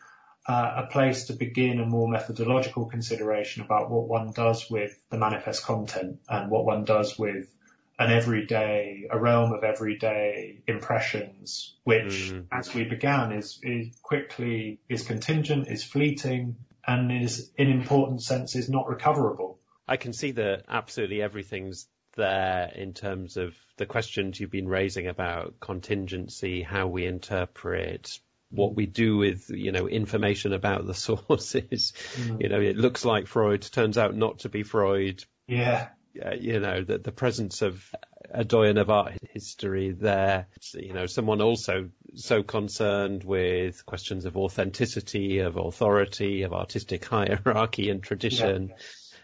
uh, 0.48 0.86
a 0.86 0.88
place 0.88 1.26
to 1.26 1.34
begin 1.34 1.82
a 1.82 1.86
more 1.86 2.08
methodological 2.08 2.86
consideration 2.86 3.62
about 3.62 3.92
what 3.92 4.08
one 4.08 4.32
does 4.32 4.70
with 4.72 4.98
the 5.10 5.18
manifest 5.18 5.66
content 5.66 6.20
and 6.30 6.50
what 6.50 6.66
one 6.66 6.86
does 6.86 7.20
with 7.20 7.54
an 8.00 8.12
everyday, 8.12 9.08
a 9.10 9.18
realm 9.18 9.54
of 9.54 9.64
everyday 9.64 10.60
impressions, 10.68 11.76
which, 11.84 12.32
mm. 12.32 12.46
as 12.52 12.74
we 12.74 12.84
began, 12.84 13.32
is, 13.32 13.60
is 13.64 13.88
quickly 14.04 14.80
is 14.88 15.04
contingent, 15.04 15.68
is 15.68 15.84
fleeting, 15.84 16.58
and 16.86 17.12
is 17.12 17.52
in 17.58 17.70
important 17.70 18.22
senses 18.22 18.70
not 18.70 18.88
recoverable. 18.88 19.60
I 19.88 19.98
can 19.98 20.14
see 20.14 20.32
that 20.32 20.66
absolutely 20.68 21.22
everything's 21.22 21.88
there 22.16 22.72
in 22.76 22.94
terms 22.94 23.38
of 23.38 23.56
the 23.78 23.86
questions 23.86 24.40
you've 24.40 24.52
been 24.52 24.68
raising 24.68 25.08
about 25.08 25.60
contingency, 25.60 26.62
how 26.62 26.88
we 26.88 27.06
interpret 27.06 28.20
what 28.50 28.76
we 28.76 28.86
do 28.86 29.18
with, 29.18 29.50
you 29.50 29.72
know, 29.72 29.88
information 29.88 30.54
about 30.54 30.86
the 30.86 30.94
sources. 30.94 31.94
Mm. 32.16 32.44
You 32.44 32.50
know, 32.50 32.62
it 32.62 32.78
looks 32.78 33.04
like 33.04 33.28
Freud, 33.28 33.62
turns 33.64 33.98
out 33.98 34.16
not 34.16 34.40
to 34.40 34.50
be 34.50 34.62
Freud. 34.62 35.24
Yeah 35.48 35.90
uh, 36.24 36.34
you 36.34 36.60
know, 36.60 36.84
the, 36.84 36.98
the 36.98 37.12
presence 37.12 37.62
of 37.62 37.84
a 38.32 38.44
doyen 38.44 38.78
of 38.78 38.90
art 38.90 39.14
history 39.32 39.92
there. 39.92 40.48
You 40.74 40.94
know, 40.94 41.06
someone 41.06 41.42
also 41.42 41.90
so 42.16 42.44
concerned 42.44 43.24
with 43.24 43.86
questions 43.86 44.26
of 44.26 44.38
authenticity, 44.38 45.40
of 45.40 45.58
authority, 45.58 46.44
of 46.44 46.54
artistic 46.54 47.06
hierarchy 47.06 47.90
and 47.90 48.04
tradition. 48.04 48.74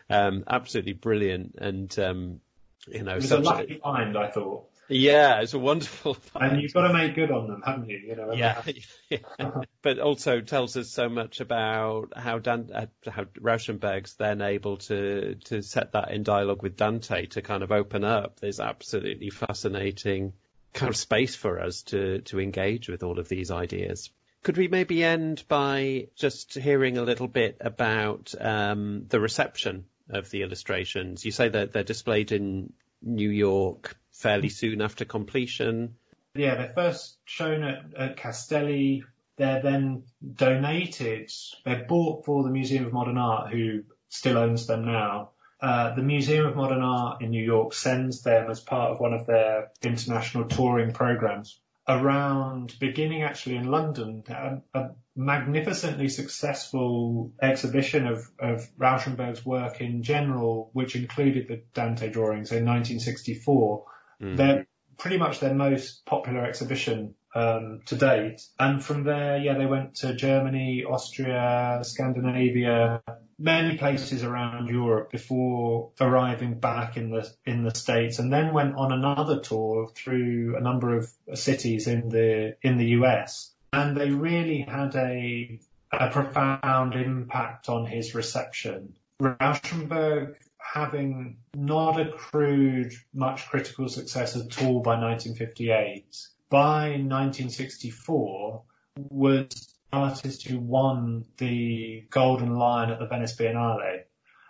Yeah. 0.10 0.28
Um, 0.28 0.44
absolutely 0.48 0.94
brilliant. 0.94 1.56
And, 1.58 1.98
um, 2.00 2.40
you 2.88 3.04
know, 3.04 3.14
it 3.14 3.22
was 3.22 3.32
a 3.32 3.40
lucky 3.40 3.80
find, 3.82 4.18
I 4.18 4.30
thought. 4.30 4.70
Yeah, 4.94 5.42
it's 5.42 5.54
a 5.54 5.60
wonderful. 5.60 6.18
And 6.36 6.62
you've 6.62 6.74
got 6.74 6.88
to 6.88 6.94
make 6.94 7.16
good 7.16 7.32
on 7.32 7.48
them, 7.48 7.62
haven't 7.66 7.90
you? 7.90 7.98
You 7.98 8.16
know. 8.16 8.34
Yeah, 8.34 8.62
yeah. 9.10 9.52
but 9.82 10.00
also 10.00 10.42
tells 10.42 10.76
us 10.78 10.90
so 10.90 11.10
much 11.10 11.40
about 11.40 12.14
how 12.16 12.40
Dan, 12.40 12.70
uh, 12.74 12.86
how 13.10 13.24
Rauschenberg's 13.40 14.16
then 14.16 14.42
able 14.42 14.78
to 14.78 15.36
to 15.46 15.62
set 15.62 15.94
that 15.94 16.12
in 16.12 16.24
dialogue 16.24 16.62
with 16.62 16.78
Dante 16.78 17.28
to 17.28 17.42
kind 17.42 17.64
of 17.64 17.72
open 17.72 18.04
up 18.04 18.40
this 18.40 18.60
absolutely 18.60 19.30
fascinating 19.30 20.34
kind 20.74 20.90
of 20.90 20.96
space 20.96 21.36
for 21.36 21.60
us 21.60 21.84
to 21.84 22.20
to 22.22 22.40
engage 22.40 22.90
with 22.90 23.04
all 23.04 23.20
of 23.20 23.30
these 23.30 23.52
ideas. 23.52 24.10
Could 24.44 24.58
we 24.58 24.68
maybe 24.68 25.04
end 25.04 25.44
by 25.48 26.08
just 26.16 26.56
hearing 26.56 26.98
a 26.98 27.04
little 27.04 27.30
bit 27.30 27.58
about 27.62 28.34
um, 28.40 29.06
the 29.08 29.22
reception 29.22 29.86
of 30.10 30.30
the 30.30 30.42
illustrations? 30.42 31.24
You 31.24 31.32
say 31.32 31.48
that 31.48 31.72
they're 31.72 31.84
displayed 31.84 32.34
in 32.34 32.74
New 33.02 33.30
York 33.30 33.96
fairly 34.14 34.50
soon 34.50 34.82
after 34.82 35.06
completion. 35.06 35.96
Yeah, 36.36 36.56
they're 36.56 36.74
first 36.74 37.18
shown 37.26 37.64
at, 37.64 37.84
at 37.98 38.18
Castelli. 38.18 39.04
They're 39.38 39.62
then 39.62 40.04
donated. 40.36 41.32
They're 41.66 41.86
bought 41.86 42.26
for 42.26 42.44
the 42.44 42.50
Museum 42.50 42.86
of 42.86 42.94
Modern 42.94 43.18
Art, 43.18 43.52
who 43.52 43.84
still 44.10 44.38
owns 44.38 44.68
them 44.68 44.86
now. 44.86 45.32
Uh, 45.62 45.96
the 45.96 46.04
Museum 46.04 46.46
of 46.46 46.56
Modern 46.56 46.82
Art 46.82 47.22
in 47.22 47.30
New 47.30 47.44
York 47.44 47.74
sends 47.74 48.22
them 48.22 48.50
as 48.50 48.60
part 48.60 48.92
of 48.92 49.00
one 49.00 49.14
of 49.14 49.26
their 49.26 49.72
international 49.82 50.46
touring 50.46 50.92
programs 50.92 51.60
around 51.88 52.76
beginning 52.80 53.24
actually 53.24 53.56
in 53.56 53.70
London, 53.70 54.24
a, 54.30 54.62
a 54.74 54.92
magnificently 55.16 56.08
successful 56.08 57.32
exhibition 57.42 58.08
of, 58.08 58.30
of 58.40 58.68
Rauschenberg's 58.78 59.46
work 59.46 59.82
in 59.82 60.04
general, 60.04 60.70
which 60.74 60.96
included 60.96 61.48
the 61.48 61.62
Dante 61.74 62.10
drawings 62.10 62.52
in 62.52 62.66
1964. 62.66 63.86
Mm. 64.22 64.38
They're 64.38 64.68
pretty 64.98 65.18
much 65.18 65.40
their 65.40 65.54
most 65.54 66.06
popular 66.06 66.46
exhibition 66.46 67.16
um, 67.36 67.82
to 67.88 67.96
date. 67.96 68.42
And 68.60 68.84
from 68.84 69.04
there, 69.04 69.38
yeah, 69.38 69.58
they 69.58 69.66
went 69.66 69.96
to 69.96 70.14
Germany, 70.14 70.84
Austria, 70.88 71.82
Scandinavia, 71.84 73.02
many 73.40 73.78
places 73.78 74.24
around 74.24 74.68
Europe 74.68 75.12
before 75.12 75.92
arriving 76.00 76.60
back 76.60 76.96
in 76.98 77.10
the 77.10 77.30
in 77.46 77.64
the 77.64 77.76
States, 77.76 78.20
and 78.20 78.32
then 78.32 78.54
went 78.54 78.76
on 78.76 78.92
another 78.92 79.40
tour 79.40 79.90
through 79.96 80.56
a 80.58 80.62
number 80.62 80.96
of 80.96 81.10
cities 81.34 81.88
in 81.88 82.10
the 82.10 82.56
in 82.62 82.78
the 82.78 82.86
US. 83.00 83.52
And 83.72 83.98
they 83.98 84.12
really 84.12 84.62
had 84.62 84.96
a 84.96 85.60
a 85.92 86.10
profound 86.10 86.94
impact 86.96 87.70
on 87.70 87.86
his 87.86 88.16
reception. 88.16 88.96
Rauschenberg 89.22 90.36
having 90.74 91.38
not 91.54 92.02
accrued 92.02 92.92
much 93.14 93.48
critical 93.48 93.88
success 93.88 94.36
at 94.36 94.64
all 94.64 94.80
by 94.80 95.00
1958, 95.00 96.04
by 96.50 96.90
1964 96.90 98.64
was 98.98 99.76
artist 99.92 100.48
who 100.48 100.58
won 100.58 101.26
the 101.38 102.04
Golden 102.10 102.56
Lion 102.56 102.90
at 102.90 102.98
the 102.98 103.06
Venice 103.06 103.36
Biennale. 103.36 104.06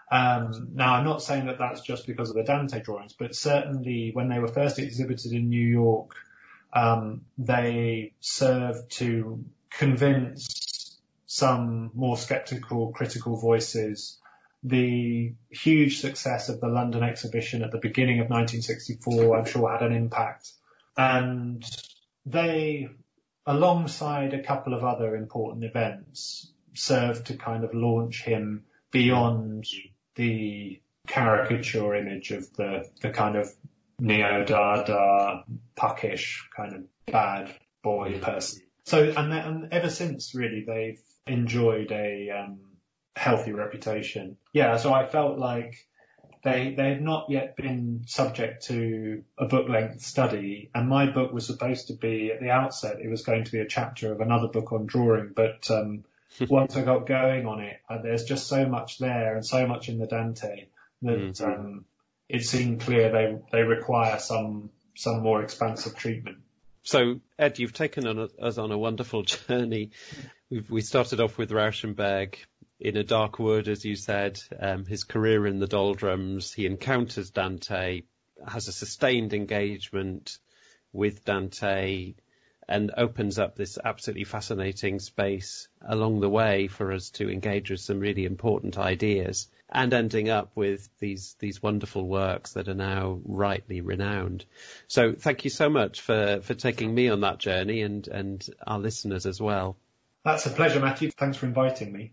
Um, 0.09 0.69
now, 0.73 0.93
I'm 0.93 1.03
not 1.03 1.21
saying 1.21 1.47
that 1.47 1.59
that's 1.59 1.81
just 1.81 2.07
because 2.07 2.29
of 2.29 2.37
the 2.37 2.43
Dante 2.43 2.81
drawings, 2.81 3.13
but 3.19 3.35
certainly 3.35 4.11
when 4.13 4.29
they 4.29 4.39
were 4.39 4.47
first 4.47 4.79
exhibited 4.79 5.33
in 5.33 5.49
New 5.49 5.67
York, 5.67 6.15
um, 6.71 7.25
they 7.37 8.13
served 8.21 8.91
to 8.91 9.43
convince 9.69 11.01
some 11.25 11.91
more 11.93 12.15
skeptical, 12.15 12.93
critical 12.93 13.35
voices 13.35 14.19
the 14.63 15.33
huge 15.49 15.99
success 15.99 16.49
of 16.49 16.61
the 16.61 16.67
London 16.67 17.03
exhibition 17.03 17.63
at 17.63 17.71
the 17.71 17.79
beginning 17.79 18.19
of 18.19 18.29
1964, 18.29 19.37
I'm 19.37 19.45
sure 19.45 19.71
had 19.71 19.81
an 19.81 19.93
impact. 19.93 20.51
And 20.95 21.65
they, 22.25 22.89
alongside 23.45 24.33
a 24.33 24.43
couple 24.43 24.73
of 24.73 24.83
other 24.83 25.15
important 25.15 25.65
events, 25.65 26.51
served 26.73 27.27
to 27.27 27.37
kind 27.37 27.63
of 27.63 27.73
launch 27.73 28.23
him 28.23 28.63
beyond 28.91 29.65
the 30.15 30.79
caricature 31.07 31.95
image 31.95 32.31
of 32.31 32.51
the, 32.53 32.89
the 33.01 33.09
kind 33.09 33.35
of 33.35 33.49
neo-dada, 33.99 35.43
puckish 35.75 36.47
kind 36.55 36.75
of 36.75 36.83
bad 37.05 37.53
boy 37.83 38.19
person. 38.19 38.61
So, 38.85 39.13
and, 39.15 39.33
and 39.33 39.73
ever 39.73 39.89
since 39.89 40.33
really 40.33 40.63
they've 40.65 41.01
enjoyed 41.27 41.91
a, 41.91 42.29
um, 42.29 42.59
healthy 43.15 43.51
reputation. 43.51 44.37
Yeah, 44.51 44.77
so 44.77 44.93
I 44.93 45.07
felt 45.07 45.37
like 45.37 45.87
they 46.43 46.73
they 46.75 46.89
had 46.89 47.01
not 47.01 47.29
yet 47.29 47.55
been 47.55 48.03
subject 48.05 48.67
to 48.67 49.23
a 49.37 49.45
book 49.45 49.69
length 49.69 50.01
study, 50.01 50.69
and 50.75 50.89
my 50.89 51.09
book 51.09 51.31
was 51.31 51.45
supposed 51.45 51.87
to 51.87 51.93
be 51.93 52.31
at 52.31 52.41
the 52.41 52.49
outset 52.49 52.99
it 52.99 53.09
was 53.09 53.23
going 53.23 53.45
to 53.45 53.51
be 53.51 53.59
a 53.59 53.67
chapter 53.67 54.11
of 54.11 54.19
another 54.19 54.47
book 54.47 54.71
on 54.71 54.85
drawing, 54.85 55.31
but 55.35 55.69
um, 55.71 56.03
once 56.49 56.75
I 56.75 56.83
got 56.83 57.07
going 57.07 57.45
on 57.45 57.61
it, 57.61 57.79
uh, 57.89 58.01
there's 58.01 58.25
just 58.25 58.47
so 58.47 58.67
much 58.67 58.97
there 58.97 59.35
and 59.35 59.45
so 59.45 59.65
much 59.67 59.89
in 59.89 59.99
the 59.99 60.07
Dante 60.07 60.65
that 61.03 61.19
mm-hmm. 61.19 61.45
um, 61.45 61.85
it 62.27 62.45
seemed 62.45 62.81
clear 62.81 63.11
they 63.11 63.37
they 63.51 63.63
require 63.63 64.19
some 64.19 64.69
some 64.95 65.21
more 65.21 65.43
expansive 65.43 65.95
treatment. 65.95 66.39
So 66.83 67.21
Ed, 67.39 67.59
you've 67.59 67.73
taken 67.73 68.05
us 68.07 68.57
on 68.57 68.71
a 68.71 68.77
wonderful 68.77 69.23
journey. 69.47 69.91
We've, 70.49 70.69
we 70.69 70.81
started 70.81 71.21
off 71.21 71.37
with 71.37 71.51
Rauschenberg, 71.51 72.35
in 72.83 72.97
a 72.97 73.03
dark 73.03 73.39
wood, 73.39 73.69
as 73.69 73.85
you 73.85 73.95
said, 73.95 74.41
um, 74.59 74.85
his 74.85 75.05
career 75.05 75.47
in 75.47 75.59
the 75.59 75.67
doldrums. 75.67 76.51
He 76.51 76.65
encounters 76.65 77.31
Dante, 77.31 78.01
has 78.45 78.67
a 78.67 78.73
sustained 78.73 79.33
engagement 79.33 80.37
with 80.91 81.23
Dante, 81.23 82.13
and 82.67 82.91
opens 82.97 83.39
up 83.39 83.55
this 83.55 83.77
absolutely 83.83 84.25
fascinating 84.25 84.99
space 84.99 85.69
along 85.81 86.19
the 86.19 86.29
way 86.29 86.67
for 86.67 86.91
us 86.91 87.09
to 87.11 87.29
engage 87.29 87.69
with 87.69 87.79
some 87.79 87.99
really 87.99 88.25
important 88.25 88.77
ideas 88.77 89.47
and 89.69 89.93
ending 89.93 90.29
up 90.29 90.51
with 90.55 90.87
these 90.99 91.35
these 91.39 91.63
wonderful 91.63 92.07
works 92.07 92.53
that 92.53 92.67
are 92.67 92.73
now 92.73 93.19
rightly 93.23 93.79
renowned. 93.79 94.45
So 94.87 95.13
thank 95.13 95.45
you 95.45 95.49
so 95.49 95.69
much 95.69 96.01
for, 96.01 96.41
for 96.43 96.53
taking 96.53 96.93
me 96.93 97.07
on 97.09 97.21
that 97.21 97.37
journey 97.37 97.81
and, 97.81 98.05
and 98.07 98.45
our 98.65 98.79
listeners 98.79 99.25
as 99.25 99.41
well. 99.41 99.77
That's 100.25 100.45
a 100.45 100.49
pleasure, 100.49 100.79
Matthew. 100.79 101.11
Thanks 101.11 101.37
for 101.37 101.45
inviting 101.45 101.91
me. 101.91 102.11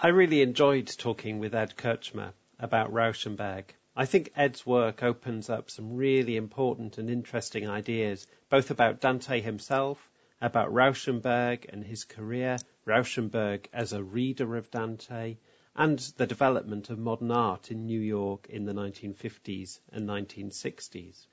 I 0.00 0.08
really 0.08 0.42
enjoyed 0.42 0.88
talking 0.88 1.38
with 1.38 1.54
Ed 1.54 1.76
Krčma 1.76 2.32
about 2.58 2.92
Rauschenberg. 2.92 3.64
I 3.96 4.06
think 4.06 4.32
Ed's 4.34 4.66
work 4.66 5.04
opens 5.04 5.48
up 5.48 5.70
some 5.70 5.94
really 5.94 6.36
important 6.36 6.98
and 6.98 7.08
interesting 7.08 7.68
ideas, 7.68 8.26
both 8.50 8.72
about 8.72 9.00
Dante 9.00 9.40
himself, 9.40 10.10
about 10.40 10.72
Rauschenberg 10.72 11.72
and 11.72 11.84
his 11.84 12.04
career, 12.04 12.58
Rauschenberg 12.84 13.66
as 13.72 13.92
a 13.92 14.02
reader 14.02 14.56
of 14.56 14.70
Dante, 14.70 15.38
and 15.76 15.98
the 16.16 16.26
development 16.26 16.90
of 16.90 16.98
modern 16.98 17.30
art 17.30 17.70
in 17.70 17.86
New 17.86 18.00
York 18.00 18.48
in 18.50 18.64
the 18.64 18.74
1950s 18.74 19.78
and 19.90 20.08
1960s. 20.08 21.26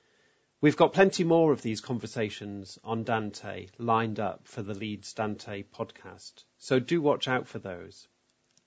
We've 0.60 0.76
got 0.76 0.94
plenty 0.94 1.24
more 1.24 1.52
of 1.52 1.62
these 1.62 1.80
conversations 1.80 2.78
on 2.84 3.02
Dante 3.02 3.66
lined 3.76 4.20
up 4.20 4.46
for 4.46 4.62
the 4.62 4.74
Leeds 4.74 5.12
Dante 5.14 5.64
podcast, 5.64 6.44
so 6.58 6.78
do 6.78 7.02
watch 7.02 7.26
out 7.26 7.48
for 7.48 7.58
those. 7.58 8.06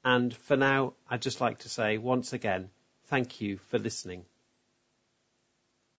And 0.06 0.36
for 0.38 0.56
now, 0.56 0.94
I'd 1.10 1.24
just 1.24 1.42
like 1.42 1.58
to 1.60 1.70
say 1.70 1.98
once 1.98 2.32
again, 2.32 2.70
thank 3.08 3.42
you 3.42 3.58
for 3.58 3.80
listening. 3.80 4.26